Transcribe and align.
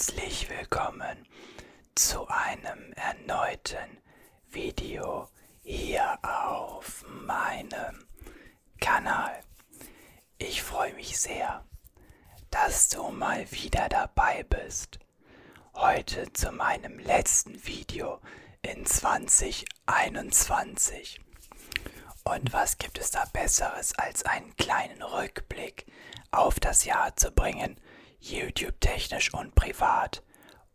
herzlich 0.00 0.48
willkommen 0.48 1.28
zu 1.94 2.26
einem 2.28 2.94
erneuten 2.94 3.98
Video 4.50 5.28
hier 5.62 6.18
auf 6.22 7.04
meinem 7.26 8.06
Kanal. 8.80 9.42
Ich 10.38 10.62
freue 10.62 10.94
mich 10.94 11.20
sehr, 11.20 11.66
dass 12.50 12.88
du 12.88 13.10
mal 13.10 13.52
wieder 13.52 13.90
dabei 13.90 14.42
bist. 14.44 15.00
Heute 15.74 16.32
zu 16.32 16.50
meinem 16.50 16.98
letzten 16.98 17.66
Video 17.66 18.22
in 18.62 18.86
2021. 18.86 21.20
Und 22.24 22.54
was 22.54 22.78
gibt 22.78 22.98
es 22.98 23.10
da 23.10 23.26
Besseres, 23.34 23.92
als 23.98 24.24
einen 24.24 24.56
kleinen 24.56 25.02
Rückblick 25.02 25.84
auf 26.30 26.58
das 26.58 26.86
Jahr 26.86 27.14
zu 27.16 27.32
bringen, 27.32 27.78
YouTube 28.20 28.80
technisch 28.80 29.32
und 29.34 29.54
privat 29.54 30.22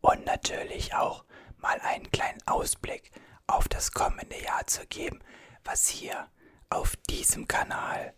und 0.01 0.25
natürlich 0.25 0.93
auch 0.93 1.23
mal 1.57 1.79
einen 1.81 2.11
kleinen 2.11 2.41
Ausblick 2.45 3.11
auf 3.47 3.67
das 3.67 3.91
kommende 3.91 4.41
Jahr 4.41 4.65
zu 4.67 4.85
geben, 4.87 5.19
was 5.63 5.87
hier 5.87 6.27
auf 6.69 6.95
diesem 7.09 7.47
Kanal 7.47 8.13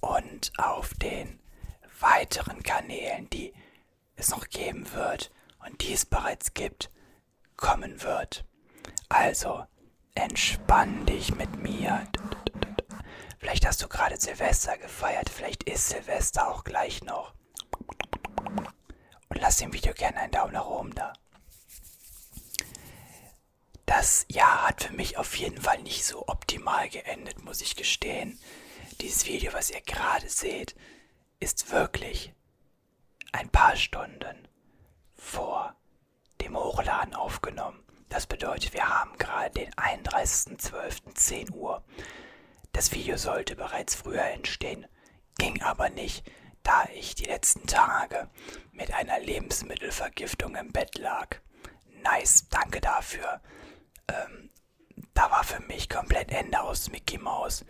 und 0.00 0.52
auf 0.58 0.94
den 0.94 1.40
weiteren 2.00 2.62
Kanälen, 2.62 3.28
die 3.30 3.52
es 4.16 4.30
noch 4.30 4.48
geben 4.48 4.92
wird 4.92 5.30
und 5.64 5.82
die 5.82 5.92
es 5.92 6.06
bereits 6.06 6.54
gibt, 6.54 6.90
kommen 7.56 8.02
wird. 8.02 8.44
Also 9.08 9.64
entspann 10.14 11.04
dich 11.06 11.34
mit 11.34 11.56
mir. 11.56 12.06
Vielleicht 13.38 13.66
hast 13.66 13.82
du 13.82 13.88
gerade 13.88 14.18
Silvester 14.18 14.76
gefeiert, 14.78 15.30
vielleicht 15.30 15.64
ist 15.64 15.88
Silvester 15.88 16.48
auch 16.48 16.64
gleich 16.64 17.02
noch. 17.02 17.34
Und 19.40 19.44
lass 19.44 19.56
dem 19.56 19.72
Video 19.72 19.94
gerne 19.94 20.18
einen 20.18 20.32
Daumen 20.32 20.52
nach 20.52 20.66
oben 20.66 20.94
da. 20.94 21.14
Das 23.86 24.26
Jahr 24.28 24.68
hat 24.68 24.82
für 24.82 24.92
mich 24.92 25.16
auf 25.16 25.34
jeden 25.34 25.62
Fall 25.62 25.80
nicht 25.82 26.04
so 26.04 26.28
optimal 26.28 26.90
geendet, 26.90 27.42
muss 27.42 27.62
ich 27.62 27.74
gestehen. 27.74 28.38
Dieses 29.00 29.24
Video, 29.24 29.54
was 29.54 29.70
ihr 29.70 29.80
gerade 29.80 30.28
seht, 30.28 30.76
ist 31.38 31.70
wirklich 31.70 32.34
ein 33.32 33.48
paar 33.48 33.76
Stunden 33.76 34.46
vor 35.14 35.74
dem 36.42 36.54
Hochladen 36.54 37.14
aufgenommen. 37.14 37.82
Das 38.10 38.26
bedeutet, 38.26 38.74
wir 38.74 38.90
haben 38.90 39.16
gerade 39.16 39.58
den 39.58 39.72
31.12.10 39.72 41.52
Uhr. 41.52 41.82
Das 42.72 42.92
Video 42.92 43.16
sollte 43.16 43.56
bereits 43.56 43.94
früher 43.94 44.24
entstehen, 44.24 44.86
ging 45.38 45.62
aber 45.62 45.88
nicht, 45.88 46.30
da 46.62 46.86
ich 46.94 47.14
die 47.14 47.24
letzten 47.24 47.66
Tage 47.66 48.28
mit 48.72 48.92
einer 48.92 49.18
Lebensmittelvergiftung 49.18 50.56
im 50.56 50.72
Bett 50.72 50.98
lag. 50.98 51.36
Nice, 52.02 52.48
danke 52.48 52.80
dafür. 52.80 53.40
Ähm, 54.08 54.50
da 55.14 55.30
war 55.30 55.44
für 55.44 55.60
mich 55.60 55.88
komplett 55.88 56.30
Ende 56.30 56.60
aus 56.60 56.90
Mickey 56.90 57.18
Mouse. 57.18 57.64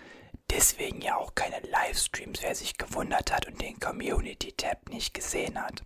Deswegen 0.51 1.01
ja 1.01 1.17
auch 1.17 1.35
keine 1.35 1.61
Livestreams, 1.61 2.43
wer 2.43 2.55
sich 2.55 2.77
gewundert 2.77 3.33
hat 3.33 3.47
und 3.47 3.61
den 3.61 3.79
Community-Tab 3.79 4.89
nicht 4.89 5.15
gesehen 5.15 5.61
hat. 5.61 5.83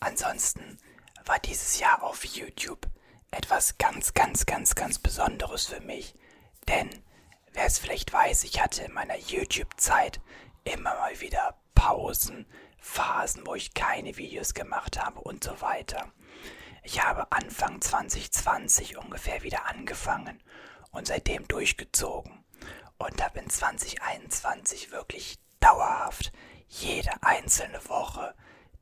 Ansonsten 0.00 0.78
war 1.24 1.38
dieses 1.38 1.78
Jahr 1.78 2.02
auf 2.02 2.24
YouTube 2.24 2.86
etwas 3.30 3.78
ganz, 3.78 4.14
ganz, 4.14 4.46
ganz, 4.46 4.74
ganz 4.74 4.98
Besonderes 4.98 5.66
für 5.66 5.80
mich. 5.80 6.14
Denn, 6.68 6.90
wer 7.52 7.64
es 7.64 7.78
vielleicht 7.78 8.12
weiß, 8.12 8.44
ich 8.44 8.60
hatte 8.62 8.84
in 8.84 8.92
meiner 8.92 9.16
YouTube-Zeit 9.16 10.20
immer 10.64 10.94
mal 10.94 11.20
wieder 11.20 11.58
Pausen, 11.74 12.46
Phasen, 12.78 13.46
wo 13.46 13.54
ich 13.54 13.74
keine 13.74 14.16
Videos 14.16 14.54
gemacht 14.54 15.02
habe 15.02 15.20
und 15.20 15.44
so 15.44 15.60
weiter. 15.60 16.12
Ich 16.82 17.02
habe 17.02 17.30
Anfang 17.32 17.80
2020 17.80 18.98
ungefähr 18.98 19.42
wieder 19.42 19.66
angefangen 19.66 20.42
und 20.90 21.06
seitdem 21.06 21.48
durchgezogen 21.48 22.44
und 22.98 23.22
habe 23.22 23.40
in 23.40 23.48
2021 23.48 24.90
wirklich 24.90 25.38
dauerhaft 25.60 26.32
jede 26.68 27.10
einzelne 27.22 27.80
Woche 27.88 28.34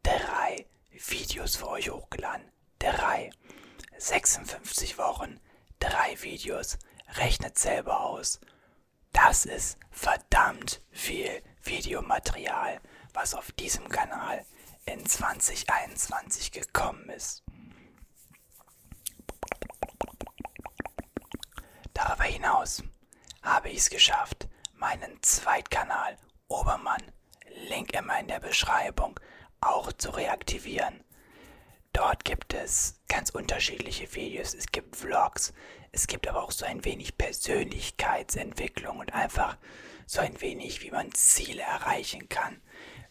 drei 0.02 0.66
Videos 0.90 1.56
für 1.56 1.68
euch 1.68 1.90
hochgeladen. 1.90 2.50
Drei. 2.78 3.30
56 3.98 4.98
Wochen, 4.98 5.40
drei 5.78 6.20
Videos. 6.22 6.78
Rechnet 7.14 7.58
selber 7.58 8.00
aus. 8.00 8.40
Das 9.12 9.44
ist 9.44 9.78
verdammt 9.90 10.82
viel 10.90 11.42
Videomaterial, 11.62 12.80
was 13.12 13.34
auf 13.34 13.52
diesem 13.52 13.88
Kanal 13.88 14.44
in 14.84 15.04
2021 15.06 16.52
gekommen 16.52 17.08
ist. 17.10 17.42
Darüber 21.94 22.24
hinaus 22.24 22.82
habe 23.42 23.68
ich 23.68 23.78
es 23.78 23.90
geschafft, 23.90 24.48
meinen 24.74 25.22
Zweitkanal 25.22 26.16
Obermann, 26.48 27.02
Link 27.68 27.92
immer 27.94 28.18
in 28.18 28.28
der 28.28 28.40
Beschreibung, 28.40 29.18
auch 29.60 29.92
zu 29.92 30.10
reaktivieren. 30.10 31.01
Dort 31.92 32.24
gibt 32.24 32.54
es 32.54 33.00
ganz 33.08 33.30
unterschiedliche 33.30 34.14
Videos. 34.14 34.54
Es 34.54 34.72
gibt 34.72 34.96
Vlogs, 34.96 35.52
es 35.92 36.06
gibt 36.06 36.26
aber 36.26 36.42
auch 36.42 36.50
so 36.50 36.64
ein 36.64 36.84
wenig 36.84 37.18
Persönlichkeitsentwicklung 37.18 38.98
und 38.98 39.12
einfach 39.12 39.58
so 40.06 40.20
ein 40.20 40.40
wenig, 40.40 40.82
wie 40.82 40.90
man 40.90 41.12
Ziele 41.12 41.62
erreichen 41.62 42.28
kann, 42.28 42.62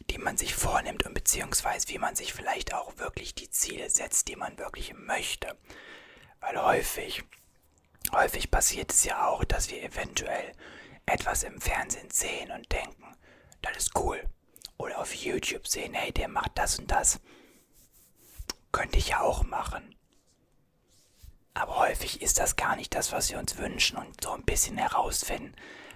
die 0.10 0.18
man 0.18 0.36
sich 0.38 0.56
vornimmt 0.56 1.06
und 1.06 1.14
beziehungsweise 1.14 1.90
wie 1.90 2.00
man 2.00 2.16
sich 2.16 2.34
vielleicht 2.34 2.74
auch 2.74 2.98
wirklich 2.98 3.36
die 3.36 3.50
Ziele 3.50 3.90
setzt, 3.90 4.28
die 4.28 4.36
man 4.36 4.58
wirklich 4.58 4.94
möchte. 4.94 5.56
Weil 6.40 6.60
häufig, 6.62 7.24
häufig 8.12 8.50
passiert 8.50 8.92
es 8.92 9.04
ja 9.04 9.28
auch, 9.28 9.44
dass 9.44 9.70
wir 9.70 9.84
eventuell 9.84 10.54
etwas 11.06 11.44
im 11.44 11.62
Fernsehen 11.62 12.10
sehen 12.10 12.52
und 12.52 12.72
denken, 12.72 13.16
das 13.62 13.78
ist 13.78 13.96
cool. 13.96 14.24
Oder 14.78 15.00
auf 15.00 15.14
YouTube 15.14 15.68
sehen, 15.68 15.94
hey, 15.94 16.12
der 16.12 16.28
macht 16.28 16.58
das 16.58 16.80
und 16.80 16.90
das. 16.90 17.20
Könnte 18.72 18.98
ich 18.98 19.10
ja 19.10 19.22
auch 19.22 19.44
machen. 19.44 19.96
Aber 21.54 21.78
häufig 21.78 22.22
ist 22.22 22.40
das 22.40 22.56
gar 22.56 22.76
nicht 22.76 22.96
das, 22.96 23.12
was 23.12 23.30
wir 23.30 23.40
uns 23.40 23.58
wünschen 23.58 23.98
und 23.98 24.24
so 24.24 24.32
ein 24.32 24.44
bisschen 24.44 24.78
herausfinden, 24.78 25.56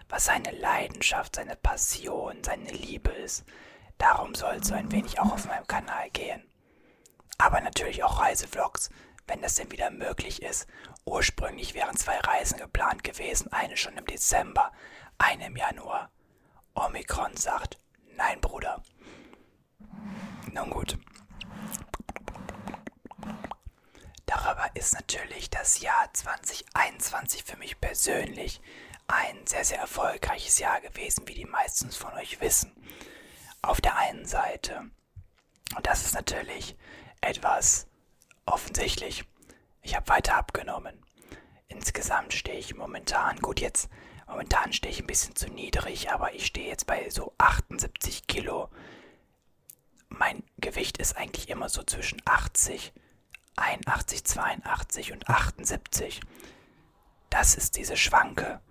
was 0.10 0.26
seine 0.26 0.52
Leidenschaft, 0.52 1.36
seine 1.36 1.56
Passion, 1.56 2.44
seine 2.44 2.72
Liebe 2.72 3.12
ist. 3.12 3.46
Darum 3.98 4.36
soll 4.36 4.56
es 4.56 4.68
so 4.68 4.76
ein 4.76 4.92
wenig 4.92 5.20
auch 5.20 5.32
auf 5.32 5.46
meinem 5.46 5.66
Kanal 5.68 6.10
gehen. 6.10 6.44
Aber 7.38 7.62
natürlich 7.62 8.04
auch 8.04 8.20
Reisevlogs, 8.20 8.90
wenn 9.28 9.42
das 9.42 9.56
denn 9.56 9.72
wieder 9.72 9.90
möglich 9.90 10.42
ist. 10.42 10.68
Ursprünglich 11.06 11.74
wären 11.74 11.96
zwei 11.96 12.18
Reisen 12.20 12.58
geplant 12.58 13.04
gewesen, 13.04 13.52
eine 13.52 13.78
schon 13.78 13.98
im 13.98 14.06
Dezember, 14.06 14.72
eine 15.18 15.48
im 15.48 15.56
Januar. 15.56 16.12
Omikron 16.74 17.36
sagt, 17.38 17.78
nein 18.16 18.42
Bruder. 18.42 18.84
Nun 20.52 20.70
gut. 20.70 20.98
Darüber 24.26 24.70
ist 24.74 24.94
natürlich 24.94 25.50
das 25.50 25.82
Jahr 25.82 26.10
2021 26.14 27.44
für 27.44 27.58
mich 27.58 27.80
persönlich 27.80 28.62
ein 29.08 29.46
sehr, 29.46 29.64
sehr 29.64 29.80
erfolgreiches 29.80 30.58
Jahr 30.58 30.82
gewesen, 30.82 31.28
wie 31.28 31.36
die 31.36 31.46
meisten 31.46 31.92
von 31.92 32.14
euch 32.14 32.42
wissen. 32.42 32.72
Auf 33.62 33.82
der 33.82 33.96
einen 33.98 34.26
Seite, 34.26 34.90
und 35.76 35.86
das 35.86 36.06
ist 36.06 36.16
natürlich 36.16 36.76
etwas 37.22 37.88
offensichtlich, 38.46 39.26
ich 39.82 39.96
habe 39.96 40.10
weiter 40.10 40.36
abgenommen. 40.36 41.04
Insgesamt 41.68 42.34
stehe 42.34 42.58
ich 42.58 42.76
momentan, 42.76 43.40
gut 43.40 43.60
jetzt, 43.60 43.90
momentan 44.28 44.74
stehe 44.74 44.92
ich 44.92 45.02
ein 45.02 45.08
bisschen 45.08 45.36
zu 45.36 45.50
niedrig, 45.50 46.12
aber 46.12 46.34
ich 46.34 46.48
stehe 46.48 46.68
jetzt 46.68 46.88
bei 46.88 47.10
so 47.10 47.34
78 47.38 48.26
Kilo. 48.26 48.70
Mein 50.10 50.44
Gewicht 50.58 50.98
ist 50.98 51.16
eigentlich 51.16 51.50
immer 51.50 51.70
so 51.70 51.84
zwischen 51.84 52.22
80, 52.26 52.94
81, 53.58 54.24
82 54.24 55.12
und 55.14 55.30
78. 55.30 56.22
Das 57.30 57.56
ist 57.56 57.78
diese 57.78 57.98
Schwanke, 57.98 58.62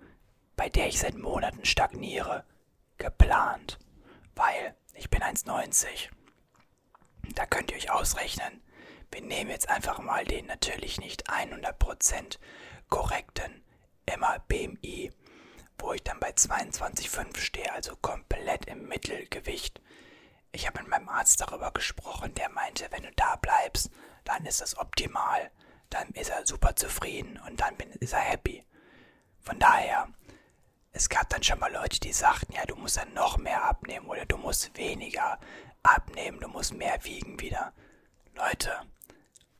bei 0.55 0.69
der 0.69 0.87
ich 0.87 0.99
seit 0.99 1.15
Monaten 1.15 1.65
stagniere, 1.65 2.45
geplant, 2.97 3.79
weil 4.35 4.75
ich 4.93 5.09
bin 5.09 5.21
1,90. 5.21 6.09
Da 7.33 7.45
könnt 7.45 7.71
ihr 7.71 7.77
euch 7.77 7.91
ausrechnen. 7.91 8.61
Wir 9.11 9.21
nehmen 9.21 9.49
jetzt 9.49 9.69
einfach 9.69 9.99
mal 9.99 10.25
den 10.25 10.45
natürlich 10.45 10.99
nicht 10.99 11.29
100% 11.29 12.37
korrekten 12.89 13.63
immer 14.05 14.39
BMI, 14.47 15.11
wo 15.79 15.93
ich 15.93 16.03
dann 16.03 16.19
bei 16.19 16.31
22,5 16.31 17.37
stehe, 17.37 17.71
also 17.73 17.95
komplett 17.97 18.65
im 18.65 18.87
Mittelgewicht. 18.87 19.81
Ich 20.51 20.67
habe 20.67 20.79
mit 20.79 20.89
meinem 20.89 21.09
Arzt 21.09 21.41
darüber 21.41 21.71
gesprochen, 21.71 22.33
der 22.35 22.49
meinte, 22.49 22.87
wenn 22.91 23.03
du 23.03 23.11
da 23.15 23.35
bleibst, 23.35 23.89
dann 24.25 24.45
ist 24.45 24.61
das 24.61 24.77
optimal. 24.77 25.51
Dann 25.89 26.09
ist 26.09 26.29
er 26.29 26.45
super 26.45 26.75
zufrieden 26.75 27.39
und 27.47 27.61
dann 27.61 27.75
ist 27.99 28.13
er 28.13 28.19
happy. 28.19 28.65
Von 29.41 29.59
daher 29.59 30.09
es 30.97 31.09
gab 31.09 31.27
dann 31.27 31.43
schon 31.43 31.59
mal 31.59 31.73
Leute, 31.73 31.99
die 31.99 32.13
sagten, 32.13 32.53
ja, 32.53 32.65
du 32.65 32.77
musst 32.77 32.95
dann 32.95 33.13
noch 33.13 33.37
mehr 33.37 33.65
abnehmen 33.65 34.07
oder 34.07 34.25
du 34.25 34.37
musst 34.37 34.77
weniger 34.77 35.37
abnehmen, 35.83 36.39
du 36.39 36.47
musst 36.47 36.73
mehr 36.73 37.03
wiegen 37.03 37.37
wieder. 37.41 37.73
Leute, 38.33 38.71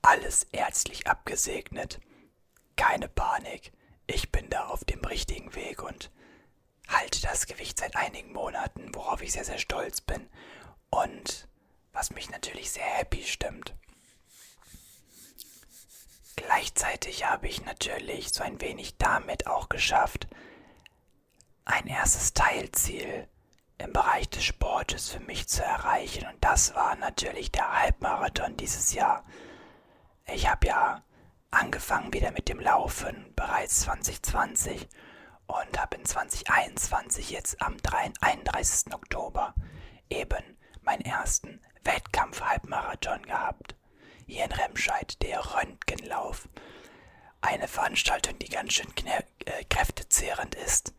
alles 0.01 0.47
ärztlich 0.53 1.07
abgesegnet. 1.07 1.99
Keine 2.77 3.09
Panik. 3.09 3.73
Ich 4.07 4.31
bin 4.31 4.49
da 4.49 4.67
auf 4.67 4.85
dem 4.85 5.03
richtigen 5.03 5.53
Weg 5.55 5.83
und 5.83 6.09
halte 6.87 7.21
das 7.21 7.47
Gewicht 7.47 7.79
seit 7.79 7.97
einigen 7.97 8.31
Monaten, 8.31 8.95
worauf 8.95 9.21
ich 9.21 9.33
sehr, 9.33 9.43
sehr 9.43 9.57
stolz 9.57 9.99
bin. 9.99 10.29
Und 10.89 11.49
was 11.91 12.11
mich 12.11 12.29
natürlich 12.29 12.71
sehr 12.71 12.85
happy 12.85 13.23
stimmt. 13.23 13.75
Gleichzeitig 16.45 17.25
habe 17.25 17.47
ich 17.47 17.65
natürlich 17.65 18.29
so 18.29 18.43
ein 18.43 18.61
wenig 18.61 18.97
damit 18.97 19.47
auch 19.47 19.67
geschafft, 19.67 20.27
ein 21.65 21.87
erstes 21.87 22.33
Teilziel 22.33 23.27
im 23.79 23.91
Bereich 23.91 24.29
des 24.29 24.43
Sportes 24.43 25.09
für 25.09 25.21
mich 25.21 25.47
zu 25.47 25.63
erreichen. 25.63 26.27
Und 26.27 26.43
das 26.43 26.75
war 26.75 26.95
natürlich 26.97 27.51
der 27.51 27.81
Halbmarathon 27.81 28.57
dieses 28.57 28.93
Jahr. 28.93 29.25
Ich 30.27 30.47
habe 30.47 30.67
ja 30.67 31.03
angefangen 31.49 32.13
wieder 32.13 32.29
mit 32.31 32.47
dem 32.47 32.59
Laufen 32.59 33.33
bereits 33.35 33.81
2020 33.81 34.87
und 35.47 35.81
habe 35.81 35.97
in 35.97 36.05
2021 36.05 37.31
jetzt 37.31 37.59
am 37.59 37.77
31. 38.21 38.93
Oktober 38.93 39.55
eben 40.11 40.57
meinen 40.83 41.01
ersten 41.01 41.59
Wettkampf-Halbmarathon 41.83 43.23
gehabt. 43.23 43.75
Hier 44.25 44.45
in 44.45 44.51
Remscheid, 44.51 45.21
der 45.21 45.39
Röntgenlauf. 45.55 46.47
Eine 47.41 47.67
Veranstaltung, 47.67 48.39
die 48.39 48.49
ganz 48.49 48.73
schön 48.73 48.91
äh, 49.45 49.63
kräftezehrend 49.65 50.55
ist. 50.55 50.93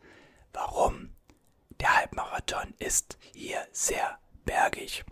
Warum? 0.53 1.13
Der 1.79 1.95
Halbmarathon 1.95 2.73
ist 2.79 3.17
hier 3.33 3.67
sehr 3.71 4.17
bergig. 4.45 5.03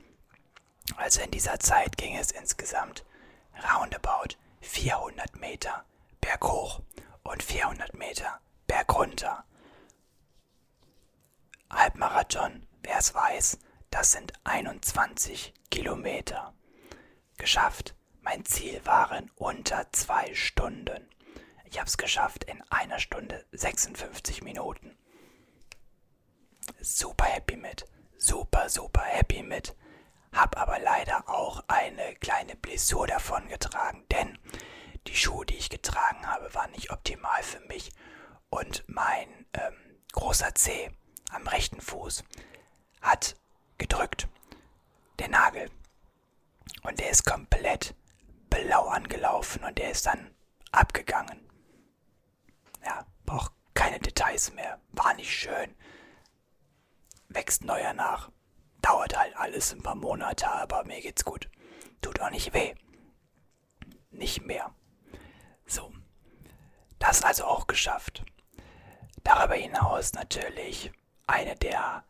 Also 0.95 1.21
in 1.21 1.31
dieser 1.31 1.59
Zeit 1.59 1.97
ging 1.97 2.15
es 2.15 2.31
insgesamt 2.31 3.05
roundabout 3.71 4.35
400 4.61 5.35
Meter 5.35 5.85
berghoch 6.21 6.81
und 7.23 7.43
400 7.43 7.93
Meter 7.93 8.39
bergunter. 8.67 9.43
Halbmarathon, 11.69 12.67
wer 12.83 12.97
es 12.97 13.13
weiß, 13.13 13.59
das 13.89 14.11
sind 14.11 14.33
21 14.43 15.53
Kilometer. 15.69 16.53
Geschafft. 17.37 17.95
Mein 18.25 18.43
Ziel 18.43 18.83
waren 18.85 19.29
unter 19.35 19.85
zwei 19.91 20.33
Stunden. 20.33 21.07
Ich 21.65 21.77
habe 21.77 21.87
es 21.87 21.95
geschafft 21.95 22.43
in 22.45 22.59
einer 22.71 22.97
Stunde 22.97 23.45
56 23.51 24.41
Minuten. 24.41 24.97
Super 26.81 27.25
happy 27.25 27.55
mit. 27.55 27.85
Super, 28.17 28.67
super 28.67 29.03
happy 29.03 29.43
mit. 29.43 29.75
Hab 30.33 30.57
aber 30.57 30.79
leider 30.79 31.29
auch 31.29 31.63
eine 31.67 32.15
kleine 32.15 32.55
Blessur 32.55 33.05
davon 33.05 33.47
getragen, 33.47 34.03
denn 34.09 34.39
die 35.05 35.15
Schuhe, 35.15 35.45
die 35.45 35.57
ich 35.57 35.69
getragen 35.69 36.25
habe, 36.25 36.51
waren 36.55 36.71
nicht 36.71 36.89
optimal 36.89 37.43
für 37.43 37.59
mich 37.67 37.91
und 38.49 38.83
mein 38.87 39.45
ähm, 39.53 39.75
großer 40.13 40.55
Zeh 40.55 40.89
am 41.29 41.45
rechten 41.45 41.79
Fuß 41.79 42.23
hat 43.01 43.35
gedrückt. 43.77 44.27
Der 45.19 45.29
Nagel. 45.29 45.69
Und 46.81 46.99
der 46.99 47.11
ist 47.11 47.23
komplett 47.23 47.93
blau 48.49 48.87
angelaufen 48.87 49.63
und 49.63 49.77
der 49.77 49.91
ist 49.91 50.05
dann 50.05 50.33
abgegangen. 50.71 51.49
Ja, 52.85 53.05
braucht 53.25 53.53
keine 53.73 53.99
Details 53.99 54.53
mehr. 54.53 54.79
War 54.91 55.13
nicht 55.15 55.31
schön. 55.31 55.75
Wächst 57.29 57.63
neuer 57.63 57.93
nach. 57.93 58.31
Dauert 58.81 59.17
halt 59.17 59.35
alles 59.35 59.73
ein 59.73 59.81
paar 59.81 59.95
Monate, 59.95 60.47
aber 60.47 60.83
mir 60.83 61.01
geht's 61.01 61.25
gut. 61.25 61.49
Tut 62.01 62.19
auch 62.21 62.29
nicht 62.29 62.53
weh. 62.53 62.75
Nicht 64.11 64.45
mehr. 64.45 64.73
So. 65.65 65.91
Das 66.99 67.23
also 67.23 67.45
auch 67.45 67.67
geschafft. 67.67 68.23
Darüber 69.23 69.55
hinaus 69.55 70.13
natürlich 70.13 70.91
eine 71.27 71.55
der 71.55 72.03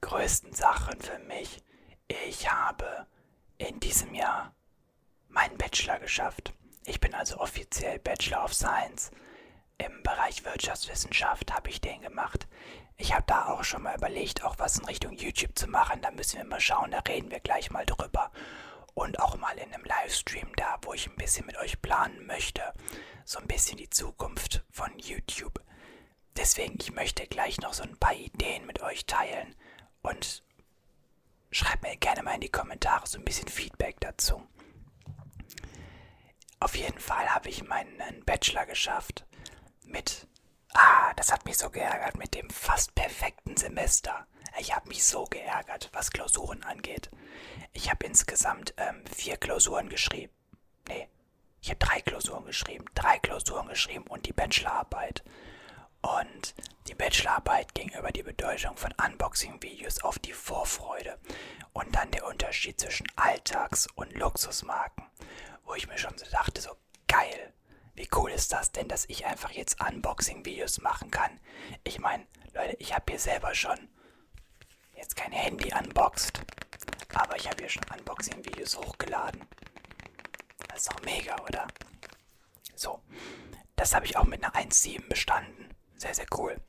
größten 0.00 0.52
Sachen 0.52 1.00
für 1.00 1.18
mich. 1.20 1.62
Ich 2.08 2.50
habe 2.50 3.06
in 3.58 3.80
diesem 3.80 4.14
Jahr 4.14 4.55
meinen 5.36 5.58
Bachelor 5.58 5.98
geschafft. 5.98 6.54
Ich 6.86 6.98
bin 6.98 7.14
also 7.14 7.38
offiziell 7.38 7.98
Bachelor 7.98 8.42
of 8.42 8.54
Science. 8.54 9.10
Im 9.76 10.02
Bereich 10.02 10.46
Wirtschaftswissenschaft 10.46 11.52
habe 11.52 11.68
ich 11.68 11.82
den 11.82 12.00
gemacht. 12.00 12.48
Ich 12.96 13.12
habe 13.12 13.24
da 13.26 13.48
auch 13.48 13.62
schon 13.62 13.82
mal 13.82 13.94
überlegt, 13.94 14.44
auch 14.44 14.58
was 14.58 14.78
in 14.78 14.86
Richtung 14.86 15.12
YouTube 15.12 15.56
zu 15.58 15.66
machen. 15.66 16.00
Da 16.00 16.10
müssen 16.10 16.38
wir 16.38 16.44
mal 16.46 16.58
schauen, 16.58 16.90
da 16.90 17.00
reden 17.00 17.30
wir 17.30 17.40
gleich 17.40 17.70
mal 17.70 17.84
drüber. 17.84 18.32
Und 18.94 19.20
auch 19.20 19.36
mal 19.36 19.58
in 19.58 19.74
einem 19.74 19.84
Livestream 19.84 20.48
da, 20.56 20.78
wo 20.80 20.94
ich 20.94 21.06
ein 21.06 21.16
bisschen 21.16 21.44
mit 21.44 21.58
euch 21.58 21.82
planen 21.82 22.26
möchte. 22.26 22.62
So 23.26 23.38
ein 23.38 23.46
bisschen 23.46 23.76
die 23.76 23.90
Zukunft 23.90 24.64
von 24.70 24.90
YouTube. 24.98 25.60
Deswegen, 26.34 26.78
ich 26.80 26.92
möchte 26.92 27.26
gleich 27.26 27.60
noch 27.60 27.74
so 27.74 27.82
ein 27.82 27.98
paar 27.98 28.14
Ideen 28.14 28.64
mit 28.64 28.80
euch 28.80 29.04
teilen. 29.04 29.54
Und 30.00 30.42
schreibt 31.50 31.82
mir 31.82 31.94
gerne 31.98 32.22
mal 32.22 32.36
in 32.36 32.40
die 32.40 32.48
Kommentare 32.48 33.06
so 33.06 33.18
ein 33.18 33.24
bisschen 33.26 33.48
Feedback 33.48 34.00
dazu. 34.00 34.42
Auf 36.66 36.74
jeden 36.74 36.98
Fall 36.98 37.32
habe 37.32 37.48
ich 37.48 37.62
meinen 37.62 38.24
Bachelor 38.24 38.66
geschafft 38.66 39.24
mit 39.84 40.26
Ah, 40.74 41.14
das 41.14 41.30
hat 41.30 41.44
mich 41.44 41.56
so 41.58 41.70
geärgert 41.70 42.16
mit 42.18 42.34
dem 42.34 42.50
fast 42.50 42.92
perfekten 42.96 43.56
Semester. 43.56 44.26
Ich 44.58 44.74
habe 44.74 44.88
mich 44.88 45.04
so 45.04 45.26
geärgert, 45.26 45.90
was 45.92 46.10
Klausuren 46.10 46.64
angeht. 46.64 47.08
Ich 47.72 47.88
habe 47.88 48.04
insgesamt 48.04 48.74
ähm, 48.78 49.04
vier 49.06 49.36
Klausuren 49.36 49.88
geschrieben. 49.88 50.32
Nee, 50.88 51.08
ich 51.62 51.68
habe 51.68 51.78
drei 51.78 52.00
Klausuren 52.00 52.44
geschrieben. 52.46 52.86
Drei 52.96 53.20
Klausuren 53.20 53.68
geschrieben 53.68 54.06
und 54.08 54.26
die 54.26 54.32
Bachelorarbeit. 54.32 55.22
Und 56.02 56.56
die 56.88 56.96
Bachelorarbeit 56.96 57.76
ging 57.76 57.90
über 57.96 58.10
die 58.10 58.24
Bedeutung 58.24 58.76
von 58.76 58.92
Unboxing-Videos 59.06 60.02
auf 60.02 60.18
die 60.18 60.32
Vorfreude 60.32 61.16
und 61.72 61.94
dann 61.94 62.10
der 62.10 62.26
Unterschied 62.26 62.80
zwischen 62.80 63.06
Alltags- 63.14 63.86
und 63.94 64.12
Luxusmarken, 64.14 65.06
wo 65.66 65.74
ich 65.74 65.86
mir 65.88 65.98
schon 65.98 66.16
so 66.16 66.24
dachte, 66.30 66.60
so 66.60 66.70
geil, 67.08 67.52
wie 67.94 68.08
cool 68.14 68.30
ist 68.30 68.52
das 68.52 68.72
denn, 68.72 68.88
dass 68.88 69.04
ich 69.08 69.26
einfach 69.26 69.50
jetzt 69.50 69.80
Unboxing-Videos 69.80 70.80
machen 70.80 71.10
kann? 71.10 71.40
Ich 71.84 71.98
meine, 71.98 72.26
Leute, 72.54 72.76
ich 72.78 72.94
habe 72.94 73.04
hier 73.08 73.18
selber 73.18 73.54
schon 73.54 73.88
jetzt 74.94 75.16
kein 75.16 75.32
Handy 75.32 75.72
unboxed, 75.74 76.40
aber 77.14 77.36
ich 77.36 77.46
habe 77.46 77.56
hier 77.58 77.68
schon 77.68 77.84
Unboxing-Videos 77.92 78.78
hochgeladen. 78.78 79.44
Das 80.68 80.78
ist 80.80 80.92
doch 80.92 81.02
mega, 81.04 81.36
oder? 81.42 81.66
So, 82.74 83.02
das 83.74 83.94
habe 83.94 84.06
ich 84.06 84.16
auch 84.16 84.24
mit 84.24 84.42
einer 84.44 84.54
1.7 84.54 85.08
bestanden. 85.08 85.74
Sehr, 85.96 86.14
sehr 86.14 86.26
cool. 86.36 86.60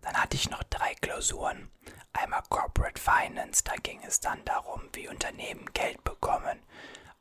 Dann 0.00 0.14
hatte 0.14 0.36
ich 0.36 0.50
noch 0.50 0.62
drei 0.64 0.94
Klausuren. 0.96 1.70
Einmal 2.12 2.42
Corporate 2.48 3.00
Finance, 3.00 3.62
da 3.64 3.74
ging 3.76 4.02
es 4.04 4.20
dann 4.20 4.44
darum, 4.44 4.88
wie 4.92 5.08
Unternehmen 5.08 5.64
Geld 5.72 6.02
bekommen. 6.04 6.60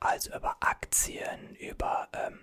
Also 0.01 0.35
über 0.35 0.57
Aktien, 0.59 1.55
über 1.55 2.09
ähm, 2.13 2.39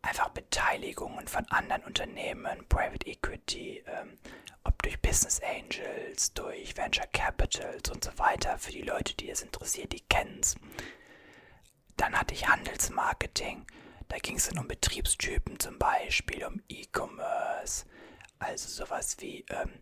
einfach 0.00 0.28
Beteiligungen 0.30 1.26
von 1.26 1.44
anderen 1.48 1.82
Unternehmen, 1.82 2.66
Private 2.68 3.04
Equity, 3.06 3.82
ähm, 3.86 4.16
ob 4.62 4.80
durch 4.82 5.00
Business 5.02 5.40
Angels, 5.42 6.32
durch 6.34 6.76
Venture 6.76 7.08
Capitals 7.12 7.90
und 7.90 8.04
so 8.04 8.16
weiter. 8.16 8.58
Für 8.58 8.70
die 8.70 8.82
Leute, 8.82 9.14
die 9.14 9.28
es 9.28 9.42
interessiert, 9.42 9.92
die 9.92 10.02
kennen 10.08 10.38
es. 10.40 10.54
Dann 11.96 12.18
hatte 12.18 12.32
ich 12.32 12.48
Handelsmarketing. 12.48 13.66
Da 14.08 14.18
ging 14.18 14.36
es 14.36 14.48
dann 14.48 14.58
um 14.58 14.68
Betriebstypen 14.68 15.58
zum 15.58 15.78
Beispiel, 15.78 16.44
um 16.46 16.62
E-Commerce. 16.68 17.86
Also 18.38 18.68
sowas 18.68 19.16
wie 19.18 19.44
ähm, 19.50 19.72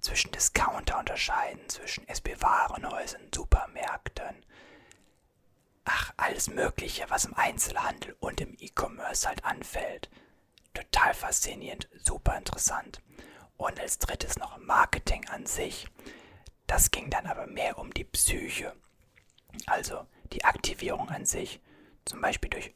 zwischen 0.00 0.32
Discounter 0.32 0.98
unterscheiden, 0.98 1.68
zwischen 1.68 2.08
SB-Warenhäusern, 2.08 3.28
Supermärkten, 3.34 4.44
ach, 5.88 6.12
alles 6.16 6.48
Mögliche, 6.50 7.06
was 7.08 7.24
im 7.24 7.34
Einzelhandel 7.34 8.14
und 8.20 8.40
im 8.40 8.54
E-Commerce 8.58 9.26
halt 9.26 9.44
anfällt. 9.44 10.10
Total 10.74 11.14
faszinierend, 11.14 11.88
super 11.94 12.36
interessant. 12.36 13.00
Und 13.56 13.80
als 13.80 13.98
drittes 13.98 14.38
noch 14.38 14.58
Marketing 14.58 15.26
an 15.28 15.46
sich. 15.46 15.88
Das 16.66 16.90
ging 16.90 17.10
dann 17.10 17.26
aber 17.26 17.46
mehr 17.46 17.78
um 17.78 17.92
die 17.92 18.04
Psyche. 18.04 18.76
Also 19.66 20.06
die 20.32 20.44
Aktivierung 20.44 21.08
an 21.08 21.24
sich. 21.24 21.60
Zum 22.04 22.20
Beispiel 22.20 22.50
durch 22.50 22.72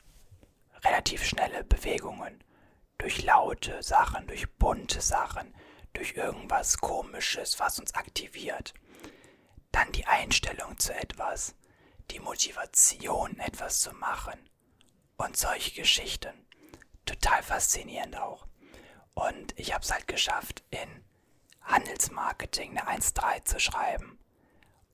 relativ 0.85 1.25
schnelle 1.25 1.65
Bewegungen, 1.65 2.43
durch 2.99 3.23
laute 3.23 3.83
Sachen, 3.83 4.27
durch 4.27 4.51
bunte 4.55 5.01
Sachen, 5.01 5.55
durch 5.93 6.15
irgendwas 6.17 6.79
Komisches, 6.79 7.61
was 7.61 7.79
uns 7.79 7.95
aktiviert. 7.95 8.73
Dann 9.71 9.93
die 9.93 10.07
Einstellung 10.07 10.79
zu 10.79 10.95
etwas 10.95 11.55
die 12.11 12.21
Motivation, 12.21 13.39
etwas 13.39 13.81
zu 13.81 13.93
machen. 13.93 14.49
Und 15.17 15.37
solche 15.37 15.73
Geschichten. 15.73 16.47
Total 17.07 17.43
faszinierend 17.43 18.17
auch. 18.17 18.47
Und 19.15 19.59
ich 19.59 19.73
habe 19.73 19.85
es 19.85 19.93
halt 19.93 20.09
geschafft, 20.09 20.65
in 20.71 21.05
Handelsmarketing 21.63 22.79
eine 22.79 23.01
1.3 23.01 23.45
zu 23.45 23.61
schreiben. 23.61 24.19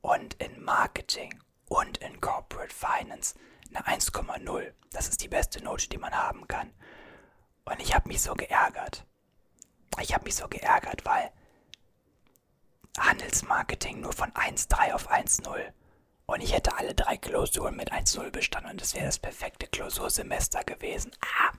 Und 0.01 0.35
in 0.35 0.63
Marketing 0.63 1.43
und 1.67 1.99
in 1.99 2.21
Corporate 2.21 2.75
Finance 2.75 3.35
eine 3.75 3.87
1,0. 3.87 4.73
Das 4.91 5.09
ist 5.09 5.23
die 5.23 5.29
beste 5.29 5.63
Note, 5.63 5.89
die 5.89 5.99
man 5.99 6.13
haben 6.13 6.47
kann. 6.49 6.73
Und 7.65 7.81
ich 7.81 7.95
habe 7.95 8.09
mich 8.09 8.23
so 8.23 8.35
geärgert. 8.35 9.07
Ich 10.01 10.15
habe 10.15 10.25
mich 10.25 10.37
so 10.37 10.49
geärgert, 10.49 11.05
weil 11.05 11.33
Handelsmarketing 12.99 14.01
nur 14.01 14.13
von 14.13 14.33
1,3 14.33 14.93
auf 14.93 15.11
1,0. 15.11 15.73
Und 16.31 16.43
ich 16.43 16.53
hätte 16.53 16.77
alle 16.77 16.95
drei 16.95 17.17
Klausuren 17.17 17.75
mit 17.75 17.91
1,0 17.91 18.31
bestanden 18.31 18.73
und 18.73 18.81
das 18.83 18.93
wäre 18.95 19.07
das 19.07 19.19
perfekte 19.19 19.67
Klausursemester 19.67 20.63
gewesen. 20.63 21.11
Ah! 21.23 21.53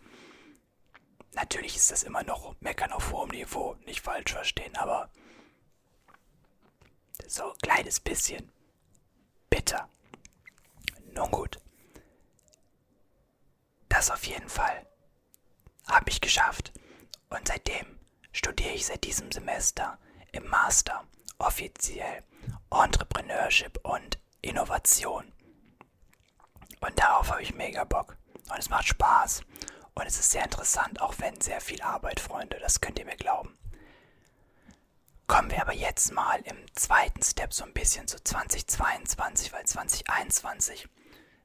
Natürlich 1.34 1.76
ist 1.76 1.90
das 1.90 2.04
immer 2.04 2.22
noch 2.24 2.56
Meckern 2.60 2.92
auf 2.92 3.12
hohem 3.12 3.30
Niveau, 3.30 3.76
nicht 3.86 4.02
falsch 4.02 4.32
verstehen, 4.32 4.76
aber 4.78 5.10
so 7.28 7.52
ein 7.52 7.58
kleines 7.64 8.00
bisschen 8.00 8.52
bitter. 9.50 9.90
Nun 11.16 11.32
gut. 11.32 11.58
Das 13.90 14.12
auf 14.12 14.24
jeden 14.26 14.50
Fall 14.50 14.86
habe 15.88 16.12
ich 16.12 16.22
geschafft. 16.22 16.74
Und 17.32 17.48
seitdem 17.48 18.00
studiere 18.32 18.76
ich 18.76 18.86
seit 18.86 19.04
diesem 19.04 19.32
Semester 19.32 19.98
im 20.32 20.48
Master 20.48 21.08
offiziell 21.40 22.24
Entrepreneurship 22.70 23.80
und 23.84 24.20
Innovation. 24.42 25.32
Und 26.82 26.98
darauf 27.00 27.30
habe 27.32 27.42
ich 27.42 27.54
mega 27.54 27.84
Bock. 27.84 28.18
Und 28.50 28.58
es 28.58 28.70
macht 28.70 28.88
Spaß. 28.88 29.42
Und 29.96 30.06
es 30.06 30.20
ist 30.20 30.32
sehr 30.32 30.44
interessant, 30.44 31.02
auch 31.02 31.16
wenn 31.18 31.40
sehr 31.42 31.62
viel 31.62 31.82
Arbeit, 31.82 32.20
Freunde. 32.20 32.58
Das 32.60 32.80
könnt 32.80 33.00
ihr 33.00 33.06
mir 33.06 33.18
glauben. 33.18 33.58
Kommen 35.28 35.52
wir 35.52 35.62
aber 35.62 35.74
jetzt 35.74 36.12
mal 36.12 36.42
im 36.46 36.58
zweiten 36.74 37.22
Step 37.22 37.54
so 37.54 37.64
ein 37.64 37.74
bisschen 37.74 38.08
zu 38.08 38.24
2022, 38.24 39.54
weil 39.54 39.66
2021 39.66 40.88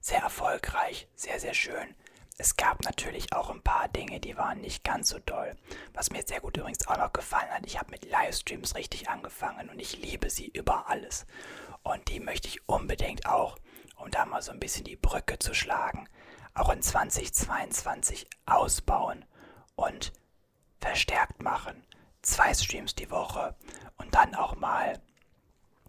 sehr 0.01 0.21
erfolgreich, 0.21 1.09
sehr, 1.15 1.39
sehr 1.39 1.55
schön. 1.55 1.95
Es 2.37 2.57
gab 2.57 2.83
natürlich 2.85 3.33
auch 3.33 3.51
ein 3.51 3.63
paar 3.63 3.89
Dinge, 3.89 4.21
die 4.21 4.37
waren 4.37 4.61
nicht 4.61 4.85
ganz 4.85 5.11
so 5.11 5.19
doll. 5.19 5.55
Was 5.93 6.11
mir 6.11 6.23
sehr 6.27 6.41
gut 6.41 6.57
übrigens 6.57 6.87
auch 6.89 6.97
noch 6.97 7.13
gefallen 7.13 7.51
hat, 7.51 7.67
ich 7.67 7.79
habe 7.79 7.91
mit 7.91 8.05
Livestreams 8.05 8.75
richtig 8.75 9.09
angefangen 9.09 9.69
und 9.69 9.79
ich 9.79 9.99
liebe 9.99 10.31
sie 10.31 10.49
über 10.49 10.89
alles. 10.89 11.27
Und 11.85 12.09
die 12.09 12.19
möchte 12.19 12.49
ich 12.49 12.67
unbedingt 12.69 13.27
auch, 13.27 13.59
um 13.97 14.11
da 14.11 14.25
mal 14.25 14.43
so 14.43 14.51
ein 14.51 14.59
bisschen 14.59 14.85
die 14.85 14.97
Brücke 14.97 15.39
zu 15.39 15.55
schlagen, 15.55 16.09
auch 16.55 16.71
in 16.71 16.83
2022 16.83 18.27
ausbauen 18.47 19.25
und 19.77 20.13
verstärkt 20.81 21.43
machen. 21.43 21.85
Zwei 22.23 22.55
Streams 22.55 22.95
die 22.95 23.11
Woche 23.11 23.55
und 23.99 24.15
dann 24.15 24.35
auch 24.35 24.57
mal 24.57 25.01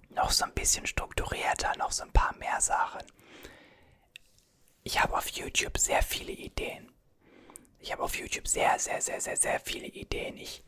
noch 0.10 0.32
so 0.32 0.44
ein 0.44 0.54
bisschen 0.54 0.86
strukturierter, 0.86 1.78
noch 1.78 1.92
so 1.92 2.04
ein 2.04 2.12
paar 2.12 2.36
mehr 2.38 2.60
Sachen. 2.60 3.02
Ich 4.84 5.02
habe 5.02 5.18
auf 5.18 5.30
YouTube 5.30 5.78
sehr 5.78 6.04
viele 6.04 6.34
Ideen. 6.34 6.92
Ich 7.80 7.92
habe 7.92 8.04
auf 8.04 8.18
YouTube 8.18 8.48
sehr, 8.48 8.78
sehr, 8.80 9.02
sehr, 9.02 9.22
sehr, 9.22 9.38
sehr 9.38 9.60
viele 9.62 9.88
Ideen. 9.88 10.38
Ich 10.38 10.64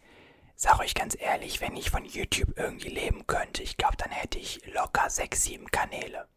sage 0.58 0.80
euch 0.82 0.96
ganz 0.96 1.16
ehrlich, 1.18 1.62
wenn 1.62 1.76
ich 1.78 1.92
von 1.92 2.04
YouTube 2.04 2.58
irgendwie 2.58 2.90
leben 2.90 3.26
könnte, 3.28 3.64
ich 3.64 3.78
glaube, 3.78 3.96
dann 3.96 4.12
hätte 4.12 4.40
ich 4.40 4.66
locker 4.66 5.10
sechs, 5.10 5.44
sieben 5.44 5.68
Kanäle. 5.72 6.28